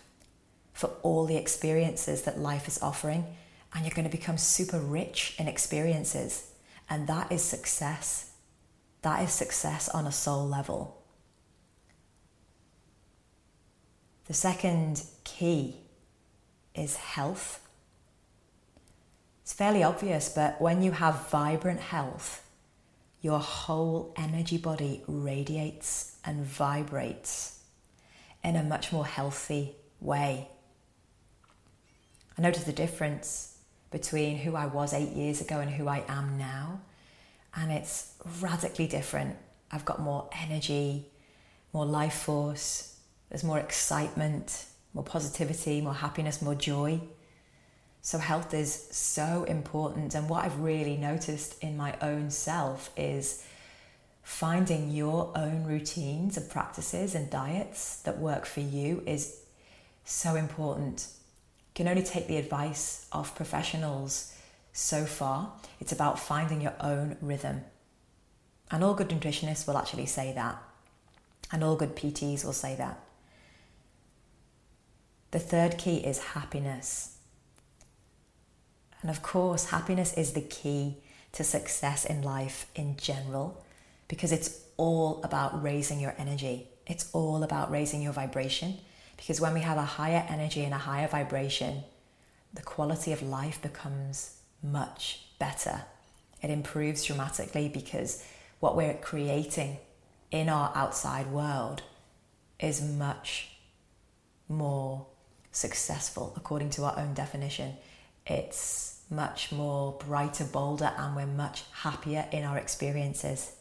for 0.82 0.90
all 1.04 1.26
the 1.26 1.36
experiences 1.36 2.22
that 2.22 2.40
life 2.40 2.66
is 2.66 2.82
offering, 2.82 3.24
and 3.72 3.84
you're 3.84 3.94
going 3.94 4.10
to 4.10 4.18
become 4.18 4.36
super 4.36 4.80
rich 4.80 5.36
in 5.38 5.46
experiences. 5.46 6.50
And 6.90 7.06
that 7.06 7.30
is 7.30 7.40
success. 7.40 8.32
That 9.02 9.22
is 9.22 9.30
success 9.30 9.88
on 9.88 10.08
a 10.08 10.10
soul 10.10 10.44
level. 10.48 11.00
The 14.26 14.34
second 14.34 15.04
key 15.22 15.76
is 16.74 16.96
health. 16.96 17.60
It's 19.42 19.52
fairly 19.52 19.84
obvious, 19.84 20.30
but 20.30 20.60
when 20.60 20.82
you 20.82 20.90
have 20.90 21.28
vibrant 21.28 21.78
health, 21.78 22.44
your 23.20 23.38
whole 23.38 24.12
energy 24.16 24.58
body 24.58 25.04
radiates 25.06 26.16
and 26.24 26.44
vibrates 26.44 27.60
in 28.42 28.56
a 28.56 28.64
much 28.64 28.90
more 28.90 29.06
healthy 29.06 29.76
way. 30.00 30.48
I 32.38 32.42
noticed 32.42 32.66
the 32.66 32.72
difference 32.72 33.58
between 33.90 34.38
who 34.38 34.56
I 34.56 34.66
was 34.66 34.94
eight 34.94 35.10
years 35.10 35.40
ago 35.40 35.60
and 35.60 35.70
who 35.70 35.86
I 35.86 36.04
am 36.08 36.38
now, 36.38 36.80
and 37.54 37.70
it's 37.70 38.14
radically 38.40 38.86
different. 38.86 39.36
I've 39.70 39.84
got 39.84 40.00
more 40.00 40.28
energy, 40.40 41.06
more 41.72 41.86
life 41.86 42.14
force, 42.14 42.96
there's 43.28 43.44
more 43.44 43.58
excitement, 43.58 44.66
more 44.94 45.04
positivity, 45.04 45.80
more 45.80 45.94
happiness, 45.94 46.42
more 46.42 46.54
joy. 46.54 47.00
So, 48.02 48.18
health 48.18 48.52
is 48.52 48.88
so 48.90 49.44
important. 49.44 50.14
And 50.14 50.28
what 50.28 50.44
I've 50.44 50.58
really 50.58 50.96
noticed 50.96 51.62
in 51.62 51.76
my 51.76 51.96
own 52.02 52.30
self 52.30 52.90
is 52.96 53.46
finding 54.22 54.90
your 54.90 55.32
own 55.36 55.64
routines 55.64 56.36
and 56.36 56.48
practices 56.48 57.14
and 57.14 57.30
diets 57.30 58.02
that 58.02 58.18
work 58.18 58.44
for 58.44 58.60
you 58.60 59.02
is 59.06 59.40
so 60.04 60.34
important 60.34 61.06
can 61.74 61.88
only 61.88 62.02
take 62.02 62.28
the 62.28 62.36
advice 62.36 63.06
of 63.12 63.34
professionals 63.34 64.36
so 64.72 65.04
far. 65.04 65.52
It's 65.80 65.92
about 65.92 66.18
finding 66.18 66.60
your 66.60 66.74
own 66.80 67.16
rhythm. 67.20 67.64
And 68.70 68.82
all 68.82 68.94
good 68.94 69.08
nutritionists 69.08 69.66
will 69.66 69.76
actually 69.76 70.06
say 70.06 70.32
that. 70.34 70.62
And 71.50 71.62
all 71.62 71.76
good 71.76 71.94
PTs 71.94 72.44
will 72.44 72.52
say 72.52 72.74
that. 72.76 72.98
The 75.30 75.38
third 75.38 75.78
key 75.78 75.96
is 75.98 76.18
happiness. 76.18 77.16
And 79.00 79.10
of 79.10 79.22
course, 79.22 79.66
happiness 79.66 80.14
is 80.14 80.32
the 80.32 80.40
key 80.40 80.96
to 81.32 81.42
success 81.42 82.04
in 82.04 82.22
life 82.22 82.66
in 82.74 82.96
general 82.96 83.64
because 84.08 84.32
it's 84.32 84.60
all 84.76 85.22
about 85.24 85.62
raising 85.62 86.00
your 86.00 86.14
energy. 86.18 86.68
It's 86.86 87.10
all 87.12 87.42
about 87.42 87.70
raising 87.70 88.02
your 88.02 88.12
vibration 88.12 88.78
because 89.22 89.40
when 89.40 89.54
we 89.54 89.60
have 89.60 89.78
a 89.78 89.82
higher 89.82 90.26
energy 90.28 90.64
and 90.64 90.74
a 90.74 90.78
higher 90.78 91.06
vibration, 91.06 91.84
the 92.52 92.60
quality 92.60 93.12
of 93.12 93.22
life 93.22 93.62
becomes 93.62 94.38
much 94.64 95.26
better. 95.38 95.82
It 96.42 96.50
improves 96.50 97.04
dramatically 97.04 97.68
because 97.68 98.26
what 98.58 98.76
we're 98.76 98.94
creating 98.94 99.76
in 100.32 100.48
our 100.48 100.72
outside 100.74 101.28
world 101.28 101.82
is 102.58 102.82
much 102.82 103.50
more 104.48 105.06
successful 105.52 106.32
according 106.36 106.70
to 106.70 106.82
our 106.82 106.98
own 106.98 107.14
definition. 107.14 107.74
It's 108.26 109.02
much 109.08 109.52
more 109.52 109.92
brighter, 110.04 110.46
bolder, 110.46 110.92
and 110.98 111.14
we're 111.14 111.26
much 111.26 111.62
happier 111.70 112.26
in 112.32 112.42
our 112.42 112.58
experiences. 112.58 113.52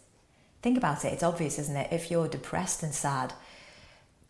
Think 0.63 0.79
about 0.79 1.05
it, 1.05 1.13
it's 1.13 1.21
obvious, 1.21 1.59
isn't 1.59 1.75
it? 1.75 1.93
If 1.93 2.09
you're 2.09 2.27
depressed 2.27 2.81
and 2.81 2.95
sad, 2.95 3.33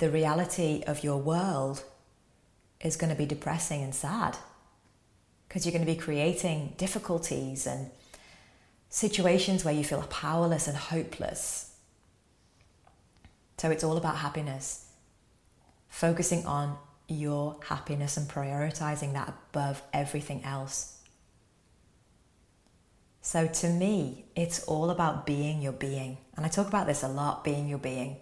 the 0.01 0.09
reality 0.09 0.83
of 0.87 1.03
your 1.03 1.17
world 1.17 1.83
is 2.79 2.97
going 2.97 3.11
to 3.11 3.15
be 3.15 3.27
depressing 3.27 3.83
and 3.83 3.93
sad 3.93 4.35
because 5.47 5.63
you're 5.63 5.71
going 5.71 5.85
to 5.85 5.93
be 5.93 5.95
creating 5.95 6.73
difficulties 6.75 7.67
and 7.67 7.91
situations 8.89 9.63
where 9.63 9.75
you 9.75 9.83
feel 9.83 10.01
powerless 10.09 10.67
and 10.67 10.75
hopeless. 10.75 11.75
So 13.59 13.69
it's 13.69 13.83
all 13.83 13.95
about 13.95 14.17
happiness, 14.17 14.87
focusing 15.87 16.47
on 16.47 16.79
your 17.07 17.59
happiness 17.67 18.17
and 18.17 18.27
prioritizing 18.27 19.13
that 19.13 19.31
above 19.51 19.83
everything 19.93 20.43
else. 20.43 20.97
So 23.21 23.45
to 23.45 23.69
me, 23.69 24.25
it's 24.35 24.63
all 24.63 24.89
about 24.89 25.27
being 25.27 25.61
your 25.61 25.73
being. 25.73 26.17
And 26.35 26.43
I 26.43 26.49
talk 26.49 26.67
about 26.67 26.87
this 26.87 27.03
a 27.03 27.07
lot 27.07 27.43
being 27.43 27.69
your 27.69 27.77
being. 27.77 28.17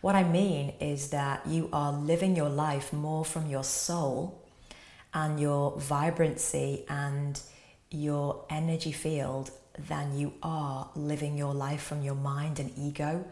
What 0.00 0.14
I 0.14 0.24
mean 0.24 0.74
is 0.80 1.10
that 1.10 1.46
you 1.46 1.68
are 1.72 1.92
living 1.92 2.36
your 2.36 2.48
life 2.48 2.92
more 2.92 3.24
from 3.24 3.46
your 3.48 3.64
soul 3.64 4.42
and 5.14 5.40
your 5.40 5.78
vibrancy 5.78 6.84
and 6.88 7.40
your 7.90 8.44
energy 8.50 8.92
field 8.92 9.50
than 9.78 10.18
you 10.18 10.32
are 10.42 10.90
living 10.94 11.36
your 11.36 11.54
life 11.54 11.82
from 11.82 12.02
your 12.02 12.14
mind 12.14 12.60
and 12.60 12.72
ego. 12.76 13.24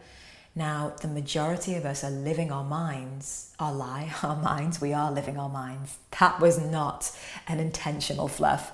Now, 0.55 0.93
the 1.01 1.09
majority 1.09 1.75
of 1.75 1.85
us 1.85 2.03
are 2.03 2.09
living 2.09 2.49
our 2.51 2.63
minds, 2.63 3.53
our 3.59 3.73
lie, 3.73 4.13
our 4.23 4.37
minds, 4.37 4.79
we 4.79 4.93
are 4.93 5.11
living 5.11 5.37
our 5.37 5.49
minds. 5.49 5.97
That 6.19 6.39
was 6.39 6.59
not 6.59 7.11
an 7.47 7.59
intentional 7.59 8.27
fluff. 8.27 8.71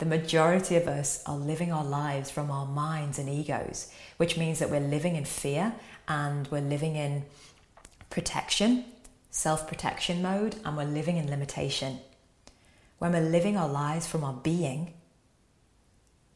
The 0.00 0.06
majority 0.06 0.76
of 0.76 0.88
us 0.88 1.22
are 1.26 1.36
living 1.36 1.70
our 1.70 1.84
lives 1.84 2.30
from 2.30 2.50
our 2.50 2.64
minds 2.64 3.18
and 3.18 3.28
egos, 3.28 3.92
which 4.16 4.38
means 4.38 4.58
that 4.58 4.70
we're 4.70 4.80
living 4.80 5.14
in 5.14 5.26
fear 5.26 5.74
and 6.08 6.48
we're 6.48 6.62
living 6.62 6.96
in 6.96 7.24
protection, 8.08 8.86
self 9.30 9.68
protection 9.68 10.22
mode, 10.22 10.56
and 10.64 10.74
we're 10.74 10.84
living 10.84 11.18
in 11.18 11.28
limitation. 11.28 11.98
When 12.96 13.12
we're 13.12 13.20
living 13.20 13.58
our 13.58 13.68
lives 13.68 14.06
from 14.06 14.24
our 14.24 14.32
being, 14.32 14.94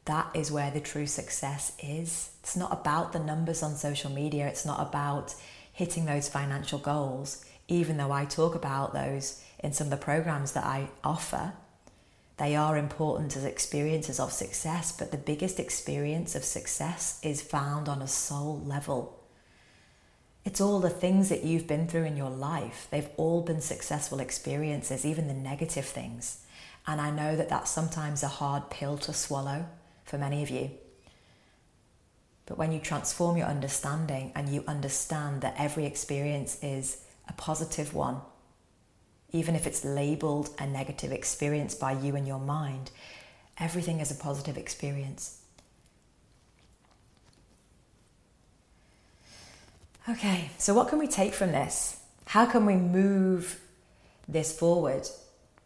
that 0.05 0.29
is 0.35 0.53
where 0.53 0.70
the 0.70 0.81
true 0.81 1.07
success 1.07 1.72
is. 1.83 2.33
It's 2.40 2.57
not 2.57 2.70
about 2.70 3.14
the 3.14 3.18
numbers 3.18 3.62
on 3.62 3.77
social 3.77 4.11
media, 4.11 4.46
it's 4.46 4.66
not 4.66 4.87
about 4.87 5.35
hitting 5.72 6.05
those 6.05 6.29
financial 6.29 6.79
goals, 6.79 7.42
even 7.66 7.96
though 7.96 8.12
I 8.12 8.27
talk 8.27 8.55
about 8.55 8.92
those 8.92 9.42
in 9.61 9.72
some 9.72 9.87
of 9.87 9.90
the 9.90 9.96
programs 9.96 10.53
that 10.53 10.64
I 10.64 10.90
offer. 11.03 11.55
They 12.37 12.57
are 12.57 12.77
important 12.77 13.37
as 13.37 13.44
experiences 13.44 14.18
of 14.18 14.33
success, 14.33 14.90
but 14.90 15.11
the 15.11 15.16
biggest 15.16 15.61
experience 15.61 16.35
of 16.35 16.44
success 16.44 17.20
is 17.23 17.40
found 17.40 17.88
on 17.88 18.03
a 18.03 18.09
soul 18.09 18.61
level. 18.64 19.20
It's 20.44 20.61
all 20.61 20.81
the 20.81 20.90
things 20.90 21.29
that 21.29 21.44
you've 21.44 21.66
been 21.66 21.87
through 21.87 22.05
in 22.05 22.16
your 22.16 22.31
life. 22.31 22.88
They've 22.90 23.09
all 23.16 23.42
been 23.42 23.61
successful 23.61 24.20
experiences, 24.20 25.07
even 25.07 25.29
the 25.29 25.35
negative 25.35 25.87
things. 25.87 26.44
And 26.87 27.01
I 27.01 27.11
know 27.11 27.35
that 27.37 27.49
that's 27.49 27.70
sometimes 27.70 28.23
a 28.23 28.29
hard 28.29 28.68
pill 28.68 28.99
to 28.99 29.12
swallow 29.12 29.66
for 30.05 30.18
many 30.18 30.42
of 30.42 30.51
you. 30.51 30.70
But 32.47 32.59
when 32.59 32.73
you 32.73 32.81
transform 32.81 33.38
your 33.38 33.47
understanding 33.47 34.33
and 34.35 34.51
you 34.51 34.64
understand 34.66 35.40
that 35.40 35.55
every 35.57 35.87
experience 35.87 36.59
is 36.62 36.99
a 37.27 37.33
positive 37.33 37.94
one, 37.94 38.20
even 39.35 39.55
if 39.55 39.66
it's 39.66 39.85
labeled 39.85 40.49
a 40.59 40.66
negative 40.66 41.12
experience 41.12 41.75
by 41.75 41.92
you 41.92 42.16
and 42.16 42.27
your 42.27 42.38
mind, 42.38 42.90
everything 43.59 44.01
is 44.01 44.11
a 44.11 44.14
positive 44.14 44.57
experience. 44.57 45.42
Okay, 50.09 50.51
so 50.57 50.73
what 50.73 50.88
can 50.88 50.99
we 50.99 51.07
take 51.07 51.35
from 51.35 51.53
this? 51.53 52.01
How 52.29 52.47
can 52.47 52.64
we 52.64 52.77
move 52.77 53.61
this 54.27 54.59
forward? 54.59 55.07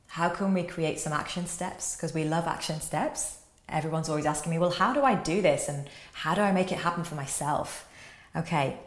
How 0.09 0.29
can 0.29 0.53
we 0.55 0.65
create 0.65 0.99
some 0.99 1.13
action 1.13 1.47
steps? 1.47 1.95
Because 1.95 2.13
we 2.13 2.25
love 2.25 2.47
action 2.47 2.81
steps 2.81 3.39
everyone's 3.69 4.09
always 4.09 4.27
asking 4.27 4.51
me, 4.51 4.59
well, 4.59 4.71
how 4.71 4.93
do 4.93 5.03
I 5.03 5.15
do 5.15 5.43
this 5.43 5.69
and 5.69 5.89
how 6.13 6.35
do 6.35 6.41
I 6.41 6.53
make 6.53 6.73
it 6.73 6.79
happen 6.79 7.05
for 7.05 7.15
myself? 7.15 7.89
Okay, 8.35 8.79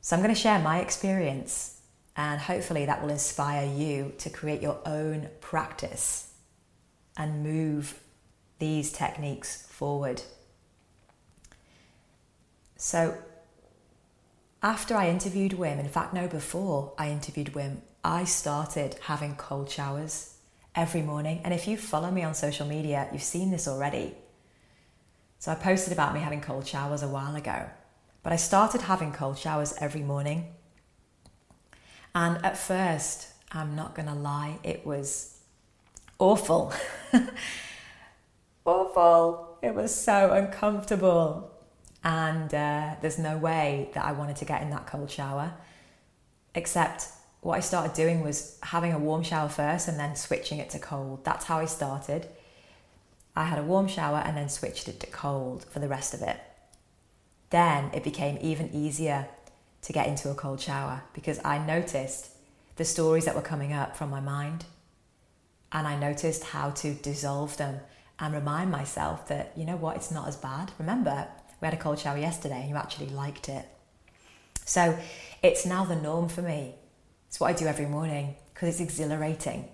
so 0.00 0.16
I'm 0.16 0.22
going 0.22 0.34
to 0.34 0.40
share 0.40 0.58
my 0.58 0.80
experience 0.80 1.79
and 2.20 2.38
hopefully 2.38 2.84
that 2.84 3.00
will 3.00 3.08
inspire 3.08 3.66
you 3.66 4.12
to 4.18 4.28
create 4.28 4.60
your 4.60 4.78
own 4.84 5.30
practice 5.40 6.34
and 7.16 7.42
move 7.42 7.98
these 8.58 8.92
techniques 8.92 9.62
forward. 9.62 10.20
So, 12.76 13.16
after 14.62 14.94
I 14.94 15.08
interviewed 15.08 15.52
Wim, 15.52 15.80
in 15.80 15.88
fact, 15.88 16.12
no, 16.12 16.28
before 16.28 16.92
I 16.98 17.08
interviewed 17.08 17.54
Wim, 17.54 17.78
I 18.04 18.24
started 18.24 18.96
having 19.00 19.34
cold 19.36 19.70
showers 19.70 20.34
every 20.74 21.00
morning. 21.00 21.40
And 21.42 21.54
if 21.54 21.66
you 21.66 21.78
follow 21.78 22.10
me 22.10 22.22
on 22.22 22.34
social 22.34 22.66
media, 22.66 23.08
you've 23.12 23.22
seen 23.22 23.50
this 23.50 23.66
already. 23.66 24.14
So 25.38 25.52
I 25.52 25.54
posted 25.54 25.94
about 25.94 26.12
me 26.12 26.20
having 26.20 26.42
cold 26.42 26.66
showers 26.66 27.02
a 27.02 27.08
while 27.08 27.34
ago. 27.34 27.70
But 28.22 28.34
I 28.34 28.36
started 28.36 28.82
having 28.82 29.10
cold 29.12 29.38
showers 29.38 29.72
every 29.80 30.02
morning. 30.02 30.52
And 32.14 32.44
at 32.44 32.58
first, 32.58 33.28
I'm 33.52 33.74
not 33.76 33.94
going 33.94 34.08
to 34.08 34.14
lie, 34.14 34.58
it 34.62 34.86
was 34.86 35.38
awful. 36.18 36.72
awful. 38.64 39.58
It 39.62 39.74
was 39.74 39.94
so 39.94 40.32
uncomfortable. 40.32 41.50
And 42.02 42.52
uh, 42.54 42.94
there's 43.00 43.18
no 43.18 43.36
way 43.36 43.90
that 43.94 44.04
I 44.04 44.12
wanted 44.12 44.36
to 44.36 44.44
get 44.44 44.62
in 44.62 44.70
that 44.70 44.86
cold 44.86 45.10
shower, 45.10 45.52
except 46.54 47.08
what 47.42 47.56
I 47.56 47.60
started 47.60 47.94
doing 47.94 48.22
was 48.22 48.58
having 48.62 48.92
a 48.92 48.98
warm 48.98 49.22
shower 49.22 49.48
first 49.48 49.88
and 49.88 49.98
then 49.98 50.16
switching 50.16 50.58
it 50.58 50.70
to 50.70 50.78
cold. 50.78 51.24
That's 51.24 51.44
how 51.46 51.58
I 51.58 51.66
started. 51.66 52.28
I 53.36 53.44
had 53.44 53.58
a 53.58 53.62
warm 53.62 53.88
shower 53.88 54.18
and 54.18 54.36
then 54.36 54.48
switched 54.48 54.88
it 54.88 55.00
to 55.00 55.06
cold 55.06 55.64
for 55.64 55.78
the 55.78 55.88
rest 55.88 56.14
of 56.14 56.22
it. 56.22 56.38
Then 57.50 57.90
it 57.92 58.04
became 58.04 58.38
even 58.40 58.70
easier 58.72 59.28
to 59.82 59.92
get 59.92 60.06
into 60.06 60.30
a 60.30 60.34
cold 60.34 60.60
shower 60.60 61.02
because 61.12 61.40
I 61.44 61.58
noticed 61.58 62.30
the 62.76 62.84
stories 62.84 63.24
that 63.24 63.34
were 63.34 63.42
coming 63.42 63.72
up 63.72 63.96
from 63.96 64.10
my 64.10 64.20
mind 64.20 64.64
and 65.72 65.86
I 65.86 65.98
noticed 65.98 66.44
how 66.44 66.70
to 66.70 66.94
dissolve 66.94 67.56
them 67.56 67.80
and 68.18 68.34
remind 68.34 68.70
myself 68.70 69.28
that, 69.28 69.52
you 69.56 69.64
know 69.64 69.76
what, 69.76 69.96
it's 69.96 70.10
not 70.10 70.28
as 70.28 70.36
bad. 70.36 70.72
Remember, 70.78 71.28
we 71.60 71.66
had 71.66 71.74
a 71.74 71.78
cold 71.78 71.98
shower 71.98 72.18
yesterday 72.18 72.60
and 72.60 72.68
you 72.68 72.76
actually 72.76 73.08
liked 73.08 73.48
it. 73.48 73.66
So 74.64 74.98
it's 75.42 75.64
now 75.64 75.84
the 75.84 75.96
norm 75.96 76.28
for 76.28 76.42
me 76.42 76.74
it's 77.30 77.38
what 77.38 77.46
I 77.46 77.52
do 77.52 77.66
every 77.66 77.86
morning 77.86 78.34
because 78.52 78.68
it's 78.68 78.80
exhilarating. 78.80 79.68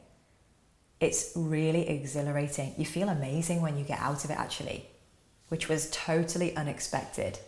It's 1.01 1.33
really 1.35 1.89
exhilarating. 1.89 2.75
You 2.77 2.85
feel 2.85 3.09
amazing 3.09 3.63
when 3.63 3.79
you 3.79 3.85
get 3.85 3.99
out 3.99 4.27
of 4.27 4.31
it, 4.31 4.39
actually, 4.39 4.85
which 5.49 5.67
was 5.67 5.89
totally 5.91 6.55
unexpected. 6.55 7.39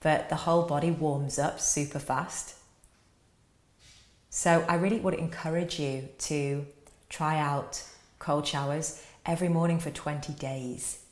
But 0.00 0.28
the 0.28 0.36
whole 0.36 0.62
body 0.62 0.90
warms 0.90 1.38
up 1.38 1.60
super 1.60 1.98
fast. 1.98 2.54
So 4.30 4.64
I 4.68 4.74
really 4.74 5.00
would 5.00 5.14
encourage 5.14 5.80
you 5.80 6.08
to 6.18 6.66
try 7.08 7.38
out 7.38 7.82
cold 8.18 8.46
showers 8.46 9.02
every 9.26 9.48
morning 9.48 9.78
for 9.78 9.90
20 9.90 10.32
days. 10.34 11.04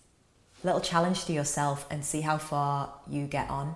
Little 0.62 0.80
challenge 0.80 1.24
to 1.24 1.32
yourself 1.32 1.86
and 1.90 2.04
see 2.04 2.20
how 2.20 2.38
far 2.38 2.92
you 3.08 3.26
get 3.26 3.50
on 3.50 3.74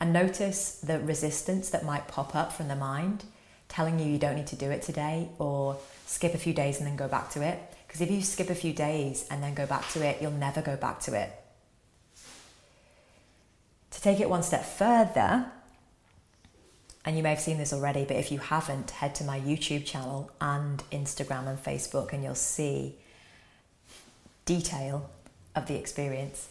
and 0.00 0.12
notice 0.12 0.80
the 0.80 1.00
resistance 1.00 1.70
that 1.70 1.84
might 1.84 2.08
pop 2.08 2.34
up 2.34 2.52
from 2.52 2.68
the 2.68 2.76
mind 2.76 3.24
telling 3.68 3.98
you 3.98 4.06
you 4.06 4.18
don't 4.18 4.36
need 4.36 4.46
to 4.48 4.56
do 4.56 4.70
it 4.70 4.82
today 4.82 5.28
or 5.38 5.78
skip 6.06 6.34
a 6.34 6.38
few 6.38 6.52
days 6.52 6.78
and 6.78 6.86
then 6.86 6.96
go 6.96 7.08
back 7.08 7.30
to 7.30 7.42
it. 7.42 7.58
Because 7.86 8.00
if 8.00 8.10
you 8.10 8.20
skip 8.20 8.50
a 8.50 8.54
few 8.54 8.72
days 8.72 9.26
and 9.30 9.42
then 9.42 9.54
go 9.54 9.66
back 9.66 9.88
to 9.92 10.04
it, 10.04 10.20
you'll 10.20 10.32
never 10.32 10.60
go 10.60 10.76
back 10.76 11.00
to 11.00 11.14
it. 11.14 11.30
To 13.94 14.00
take 14.00 14.20
it 14.20 14.28
one 14.28 14.42
step 14.42 14.64
further, 14.64 15.46
and 17.04 17.16
you 17.16 17.22
may 17.22 17.30
have 17.30 17.40
seen 17.40 17.58
this 17.58 17.72
already, 17.72 18.04
but 18.04 18.16
if 18.16 18.32
you 18.32 18.38
haven't, 18.38 18.90
head 18.90 19.14
to 19.16 19.24
my 19.24 19.38
YouTube 19.38 19.84
channel 19.86 20.30
and 20.40 20.82
Instagram 20.90 21.46
and 21.46 21.62
Facebook, 21.62 22.12
and 22.12 22.24
you'll 22.24 22.34
see 22.34 22.96
detail 24.46 25.10
of 25.54 25.66
the 25.66 25.76
experience. 25.76 26.48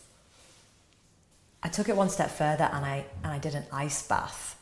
I 1.62 1.68
took 1.70 1.90
it 1.90 1.98
one 1.98 2.10
step 2.10 2.32
further 2.32 2.70
and 2.72 2.86
I, 2.86 3.06
and 3.24 3.34
I 3.34 3.40
did 3.40 3.56
an 3.56 3.66
ice 3.72 4.08
bath. 4.08 4.58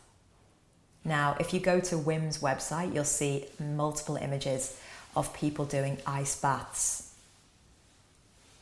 Now, 1.06 1.36
if 1.39 1.54
you 1.54 1.60
go 1.60 1.80
to 1.82 1.98
Wim's 1.98 2.39
website, 2.39 2.94
you'll 2.94 3.04
see 3.04 3.46
multiple 3.60 4.17
images 4.17 4.80
of 5.15 5.34
people 5.34 5.65
doing 5.65 5.98
ice 6.06 6.39
baths. 6.39 7.13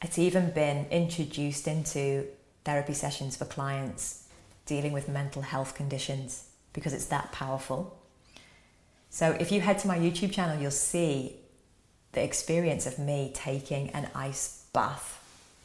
It's 0.01 0.17
even 0.17 0.51
been 0.51 0.85
introduced 0.87 1.67
into 1.67 2.27
therapy 2.69 2.93
sessions 2.93 3.35
for 3.35 3.45
clients 3.45 4.27
dealing 4.67 4.93
with 4.93 5.09
mental 5.09 5.41
health 5.41 5.73
conditions 5.73 6.49
because 6.71 6.93
it's 6.93 7.05
that 7.05 7.31
powerful. 7.31 7.97
So, 9.09 9.31
if 9.39 9.51
you 9.51 9.59
head 9.61 9.79
to 9.79 9.87
my 9.87 9.97
YouTube 9.97 10.31
channel, 10.31 10.61
you'll 10.61 10.83
see 10.93 11.37
the 12.11 12.23
experience 12.23 12.85
of 12.85 12.99
me 12.99 13.31
taking 13.33 13.89
an 13.89 14.07
ice 14.13 14.65
bath 14.71 15.07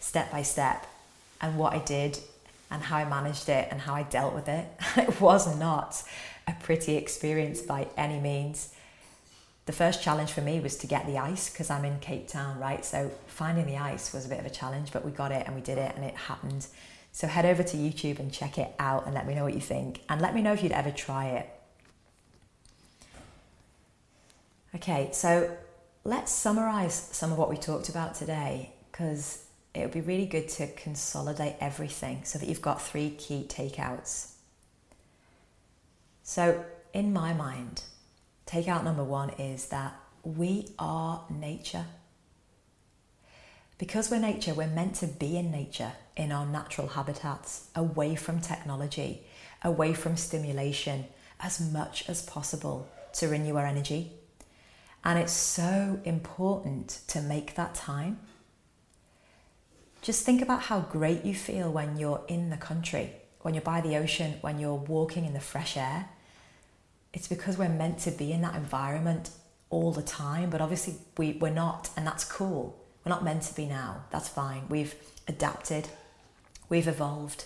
step 0.01 0.33
by 0.33 0.41
step 0.41 0.87
and 1.43 1.59
what 1.59 1.75
I 1.75 1.79
did 1.79 2.19
and 2.71 2.83
how 2.83 2.97
I 2.97 3.05
managed 3.05 3.51
it 3.51 3.69
and 3.71 3.83
how 3.83 3.95
I 3.95 4.05
dealt 4.05 4.35
with 4.35 4.49
it. 4.49 4.67
it 4.97 5.21
was 5.21 5.59
not 5.59 6.03
a 6.49 6.55
pretty 6.63 6.97
experience 6.97 7.61
by 7.61 7.87
any 7.99 8.19
means. 8.19 8.73
The 9.67 9.73
first 9.73 10.03
challenge 10.03 10.33
for 10.33 10.41
me 10.41 10.59
was 10.61 10.77
to 10.79 10.87
get 10.87 11.07
the 11.07 11.19
ice 11.19 11.51
because 11.51 11.69
I'm 11.69 11.85
in 11.85 11.99
Cape 11.99 12.29
Town, 12.29 12.59
right? 12.59 12.83
So 12.83 13.11
finding 13.27 13.67
the 13.67 13.77
ice 13.77 14.15
was 14.15 14.25
a 14.25 14.29
bit 14.31 14.41
of 14.41 14.47
a 14.47 14.51
challenge, 14.61 14.91
but 14.91 15.05
we 15.05 15.11
got 15.11 15.33
it 15.33 15.47
and 15.47 15.55
we 15.55 15.61
did 15.61 15.77
it 15.77 15.93
and 15.97 16.03
it 16.03 16.15
happened. 16.15 16.67
So 17.15 17.29
head 17.29 17.47
over 17.47 17.63
to 17.63 17.77
YouTube 17.77 18.19
and 18.19 18.33
check 18.33 18.59
it 18.59 18.75
out 18.81 19.07
and 19.07 19.15
let 19.15 19.25
me 19.25 19.37
know 19.37 19.45
what 19.45 19.55
you 19.55 19.61
think. 19.61 20.01
And 20.09 20.21
let 20.21 20.35
me 20.35 20.43
know 20.43 20.53
if 20.53 20.65
you'd 20.65 20.73
ever 20.73 20.91
try 20.91 21.27
it. 21.29 21.49
Okay, 24.75 25.11
so 25.13 25.57
let's 26.03 26.33
summarize 26.33 26.93
some 26.93 27.31
of 27.31 27.39
what 27.39 27.49
we 27.49 27.57
talked 27.57 27.89
about 27.89 28.17
today 28.17 28.73
because 28.91 29.45
it 29.75 29.83
would 29.83 29.93
be 29.93 30.01
really 30.01 30.27
good 30.27 30.49
to 30.49 30.67
consolidate 30.73 31.55
everything 31.61 32.25
so 32.25 32.37
that 32.41 32.49
you've 32.49 32.61
got 32.61 32.83
three 32.83 33.11
key 33.11 33.47
takeouts. 33.49 34.33
So, 36.25 36.65
in 36.93 37.13
my 37.13 37.33
mind, 37.33 37.85
takeout 38.45 38.83
number 38.83 39.05
one 39.05 39.31
is 39.39 39.67
that 39.67 39.95
we 40.25 40.67
are 40.81 41.23
nature. 41.31 41.87
Because 43.85 44.11
we're 44.11 44.19
nature, 44.19 44.55
we're 44.55 44.67
meant 44.67 44.95
to 44.95 45.07
be 45.07 45.37
in 45.37 45.51
nature, 45.51 45.93
in 46.17 46.33
our 46.33 46.47
natural 46.47 46.89
habitats, 46.89 47.69
away 47.77 48.15
from 48.15 48.41
technology, 48.41 49.27
away 49.63 49.93
from 49.93 50.17
stimulation, 50.17 51.05
as 51.39 51.61
much 51.61 52.09
as 52.09 52.23
possible 52.23 52.89
to 53.13 53.29
renew 53.29 53.57
our 53.57 53.67
energy. 53.67 54.13
And 55.05 55.19
it's 55.19 55.35
so 55.35 56.01
important 56.07 57.03
to 57.09 57.21
make 57.21 57.57
that 57.57 57.75
time. 57.75 58.21
Just 60.01 60.25
think 60.25 60.41
about 60.41 60.63
how 60.63 60.81
great 60.81 61.27
you 61.27 61.35
feel 61.35 61.71
when 61.71 61.99
you're 61.99 62.25
in 62.27 62.49
the 62.49 62.57
country, 62.57 63.11
when 63.43 63.53
you're 63.53 63.61
by 63.61 63.83
the 63.83 63.99
ocean, 63.99 64.37
when 64.41 64.59
you're 64.59 64.77
walking 64.77 65.27
in 65.27 65.35
the 65.35 65.41
fresh 65.41 65.77
air. 65.77 66.09
It's 67.13 67.29
because 67.29 67.59
we're 67.59 67.69
meant 67.69 67.99
to 67.99 68.11
be 68.11 68.33
in 68.33 68.41
that 68.41 68.55
environment 68.55 69.29
all 69.69 69.93
the 69.93 70.01
time, 70.01 70.49
but 70.49 70.63
obviously 70.63 70.95
we, 71.19 71.33
we're 71.33 71.51
not, 71.51 71.91
and 71.99 72.07
that's 72.07 72.25
cool. 72.25 72.81
We're 73.05 73.11
not 73.11 73.25
meant 73.25 73.43
to 73.43 73.55
be 73.55 73.67
now. 73.67 74.05
That's 74.11 74.29
fine. 74.29 74.63
We've 74.69 74.95
adapted, 75.29 75.89
we've 76.69 76.89
evolved. 76.89 77.45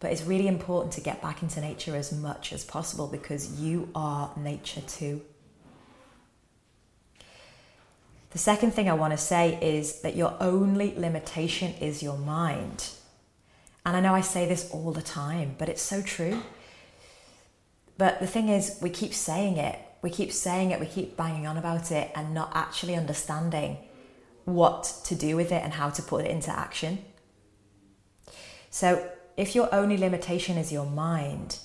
But 0.00 0.10
it's 0.10 0.24
really 0.24 0.48
important 0.48 0.92
to 0.94 1.00
get 1.00 1.22
back 1.22 1.42
into 1.42 1.60
nature 1.60 1.94
as 1.94 2.12
much 2.12 2.52
as 2.52 2.64
possible 2.64 3.06
because 3.06 3.60
you 3.60 3.88
are 3.94 4.32
nature 4.36 4.80
too. 4.80 5.22
The 8.30 8.38
second 8.38 8.72
thing 8.72 8.88
I 8.88 8.94
want 8.94 9.12
to 9.12 9.18
say 9.18 9.58
is 9.62 10.00
that 10.00 10.16
your 10.16 10.34
only 10.40 10.94
limitation 10.96 11.74
is 11.80 12.02
your 12.02 12.18
mind. 12.18 12.88
And 13.84 13.96
I 13.96 14.00
know 14.00 14.14
I 14.14 14.22
say 14.22 14.48
this 14.48 14.70
all 14.70 14.90
the 14.92 15.02
time, 15.02 15.54
but 15.58 15.68
it's 15.68 15.82
so 15.82 16.02
true. 16.02 16.42
But 17.98 18.20
the 18.20 18.26
thing 18.26 18.48
is, 18.48 18.78
we 18.80 18.90
keep 18.90 19.12
saying 19.12 19.58
it, 19.58 19.78
we 20.00 20.10
keep 20.10 20.32
saying 20.32 20.70
it, 20.70 20.80
we 20.80 20.86
keep 20.86 21.16
banging 21.16 21.46
on 21.46 21.58
about 21.58 21.92
it, 21.92 22.10
and 22.14 22.32
not 22.34 22.50
actually 22.54 22.96
understanding 22.96 23.76
what 24.44 25.00
to 25.04 25.14
do 25.14 25.36
with 25.36 25.52
it 25.52 25.62
and 25.62 25.74
how 25.74 25.90
to 25.90 26.02
put 26.02 26.24
it 26.24 26.30
into 26.30 26.50
action. 26.50 26.98
So, 28.70 29.10
if 29.36 29.54
your 29.54 29.74
only 29.74 29.96
limitation 29.96 30.58
is 30.58 30.72
your 30.72 30.86
mind, 30.86 31.58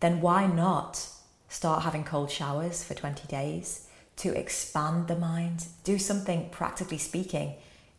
then 0.00 0.20
why 0.20 0.46
not 0.46 1.08
start 1.48 1.82
having 1.82 2.04
cold 2.04 2.30
showers 2.30 2.82
for 2.82 2.94
20 2.94 3.26
days 3.28 3.88
to 4.16 4.36
expand 4.38 5.08
the 5.08 5.16
mind? 5.16 5.66
Do 5.84 5.98
something, 5.98 6.48
practically 6.50 6.98
speaking, 6.98 7.54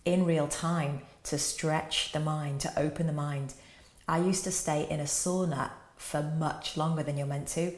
in 0.05 0.25
real 0.25 0.47
time 0.47 1.01
to 1.23 1.37
stretch 1.37 2.11
the 2.13 2.19
mind, 2.19 2.61
to 2.61 2.79
open 2.79 3.07
the 3.07 3.13
mind. 3.13 3.53
I 4.07 4.19
used 4.19 4.43
to 4.45 4.51
stay 4.51 4.87
in 4.89 4.99
a 4.99 5.03
sauna 5.03 5.71
for 5.97 6.21
much 6.21 6.77
longer 6.77 7.03
than 7.03 7.17
you're 7.17 7.27
meant 7.27 7.47
to 7.49 7.73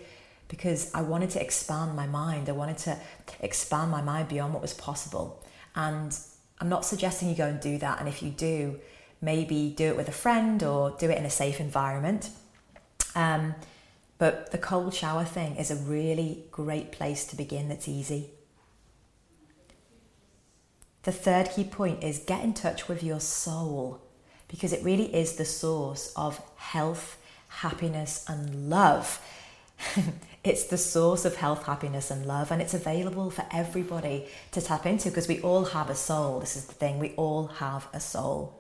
because 0.47 0.93
I 0.93 1.02
wanted 1.02 1.30
to 1.32 1.41
expand 1.41 1.95
my 1.95 2.08
mind. 2.08 2.49
I 2.49 2.54
wanted 2.54 2.78
to 2.80 2.97
expand 3.39 3.91
my 3.91 4.02
mind 4.02 4.28
beyond 4.28 4.54
what 4.54 4.62
was 4.62 4.73
possible. 4.73 5.43
And 5.75 6.17
I'm 6.60 6.69
not 6.69 6.86
suggesting 6.86 7.29
you 7.29 7.36
go 7.36 7.47
and 7.47 7.60
do 7.60 7.77
that. 7.77 7.99
And 7.99 8.08
if 8.08 8.21
you 8.21 8.29
do, 8.29 8.79
maybe 9.21 9.73
do 9.75 9.88
it 9.88 9.97
with 9.97 10.08
a 10.08 10.13
friend 10.13 10.62
or 10.63 10.91
do 10.99 11.10
it 11.10 11.17
in 11.17 11.25
a 11.25 11.29
safe 11.29 11.60
environment. 11.60 12.29
Um, 13.15 13.55
but 14.17 14.51
the 14.51 14.58
cold 14.58 14.93
shower 14.93 15.23
thing 15.23 15.55
is 15.55 15.71
a 15.71 15.75
really 15.75 16.43
great 16.51 16.91
place 16.91 17.25
to 17.27 17.36
begin 17.36 17.69
that's 17.69 17.88
easy. 17.88 18.32
The 21.03 21.12
third 21.13 21.51
key 21.51 21.63
point 21.63 22.03
is 22.03 22.19
get 22.19 22.43
in 22.43 22.53
touch 22.53 22.88
with 22.88 23.01
your 23.01 23.21
soul 23.21 24.01
because 24.49 24.73
it 24.73 24.84
really 24.84 25.15
is 25.15 25.36
the 25.36 25.45
source 25.45 26.12
of 26.15 26.41
health, 26.58 27.17
happiness, 27.47 28.25
and 28.27 28.69
love. 28.69 29.21
it's 30.49 30.63
the 30.65 30.77
source 30.77 31.25
of 31.25 31.35
health, 31.35 31.63
happiness, 31.67 32.09
and 32.09 32.25
love, 32.25 32.51
and 32.51 32.59
it's 32.59 32.73
available 32.73 33.29
for 33.29 33.45
everybody 33.53 34.25
to 34.51 34.59
tap 34.59 34.85
into 34.88 35.09
because 35.09 35.27
we 35.27 35.39
all 35.41 35.65
have 35.65 35.89
a 35.91 35.95
soul. 35.95 36.39
This 36.39 36.57
is 36.57 36.65
the 36.65 36.73
thing, 36.73 36.97
we 36.97 37.12
all 37.12 37.47
have 37.47 37.88
a 37.93 37.99
soul. 37.99 38.59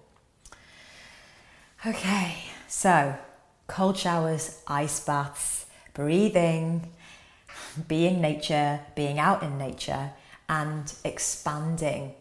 Okay, 1.85 2.37
so 2.67 3.17
cold 3.65 3.97
showers, 3.97 4.61
ice 4.67 4.99
baths, 4.99 5.65
breathing, 5.95 6.91
being 7.87 8.21
nature, 8.21 8.81
being 8.95 9.17
out 9.17 9.41
in 9.41 9.57
nature, 9.57 10.11
and 10.47 10.93
expanding 11.03 12.13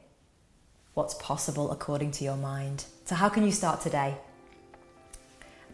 what's 0.94 1.14
possible 1.14 1.70
according 1.70 2.12
to 2.12 2.24
your 2.24 2.36
mind. 2.36 2.86
So, 3.04 3.14
how 3.14 3.28
can 3.28 3.44
you 3.44 3.52
start 3.52 3.82
today? 3.82 4.16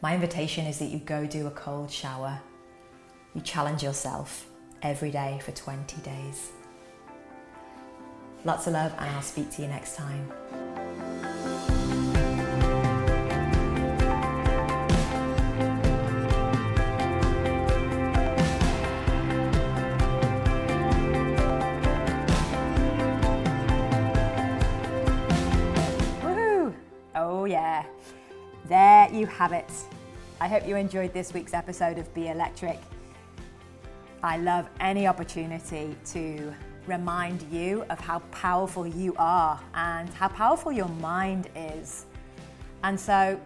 My 0.02 0.14
invitation 0.14 0.66
is 0.66 0.80
that 0.80 0.86
you 0.86 0.98
go 0.98 1.26
do 1.26 1.46
a 1.46 1.50
cold 1.50 1.90
shower. 1.90 2.40
You 3.34 3.40
challenge 3.40 3.82
yourself 3.82 4.46
every 4.80 5.10
day 5.10 5.40
for 5.42 5.50
20 5.50 6.00
days. 6.02 6.52
Lots 8.44 8.68
of 8.68 8.74
love, 8.74 8.92
and 8.96 9.10
I'll 9.10 9.22
speak 9.22 9.50
to 9.52 9.62
you 9.62 9.68
next 9.68 9.96
time. 9.96 10.30
Oh, 27.16 27.46
yeah. 27.46 27.84
There 28.66 29.12
you 29.12 29.26
have 29.26 29.52
it. 29.52 29.70
I 30.40 30.46
hope 30.46 30.68
you 30.68 30.76
enjoyed 30.76 31.12
this 31.12 31.34
week's 31.34 31.52
episode 31.52 31.98
of 31.98 32.12
Be 32.14 32.28
Electric. 32.28 32.78
I 34.24 34.38
love 34.38 34.70
any 34.80 35.06
opportunity 35.06 35.94
to 36.06 36.54
remind 36.86 37.42
you 37.52 37.84
of 37.90 38.00
how 38.00 38.20
powerful 38.30 38.86
you 38.86 39.14
are 39.18 39.60
and 39.74 40.08
how 40.14 40.28
powerful 40.28 40.72
your 40.72 40.88
mind 40.88 41.50
is. 41.54 42.06
And 42.84 42.98
so, 42.98 43.38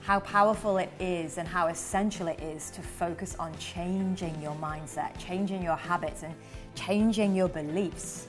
how 0.00 0.20
powerful 0.20 0.78
it 0.78 0.90
is 0.98 1.36
and 1.36 1.46
how 1.46 1.66
essential 1.66 2.28
it 2.28 2.40
is 2.40 2.70
to 2.70 2.80
focus 2.80 3.36
on 3.38 3.54
changing 3.58 4.40
your 4.40 4.54
mindset, 4.54 5.18
changing 5.18 5.62
your 5.62 5.76
habits, 5.76 6.22
and 6.22 6.34
changing 6.74 7.36
your 7.36 7.48
beliefs 7.50 8.28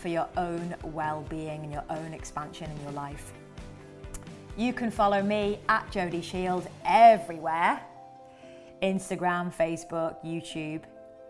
for 0.00 0.08
your 0.08 0.28
own 0.38 0.74
well 0.84 1.22
being 1.28 1.64
and 1.64 1.70
your 1.70 1.84
own 1.90 2.14
expansion 2.14 2.70
in 2.70 2.82
your 2.82 2.92
life. 2.92 3.34
You 4.56 4.72
can 4.72 4.90
follow 4.90 5.22
me 5.22 5.58
at 5.68 5.90
Jody 5.90 6.22
Shield 6.22 6.66
everywhere 6.86 7.82
Instagram, 8.82 9.54
Facebook, 9.54 10.16
YouTube. 10.24 10.80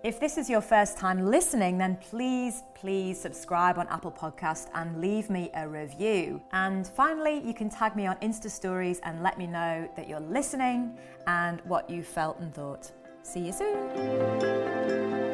If 0.06 0.20
this 0.20 0.38
is 0.38 0.48
your 0.48 0.60
first 0.60 0.96
time 0.96 1.32
listening, 1.32 1.78
then 1.78 1.96
please, 1.96 2.62
please 2.76 3.20
subscribe 3.20 3.76
on 3.76 3.88
Apple 3.88 4.12
Podcast 4.12 4.68
and 4.72 5.00
leave 5.00 5.28
me 5.28 5.50
a 5.54 5.68
review. 5.68 6.40
And 6.52 6.86
finally, 6.86 7.44
you 7.44 7.52
can 7.52 7.68
tag 7.68 7.96
me 7.96 8.06
on 8.06 8.14
Insta 8.18 8.48
Stories 8.48 9.00
and 9.02 9.20
let 9.20 9.36
me 9.36 9.48
know 9.48 9.90
that 9.96 10.08
you're 10.08 10.20
listening 10.20 10.96
and 11.26 11.60
what 11.62 11.90
you 11.90 12.04
felt 12.04 12.38
and 12.38 12.54
thought. 12.54 12.92
See 13.24 13.46
you 13.46 13.52
soon. 13.52 15.25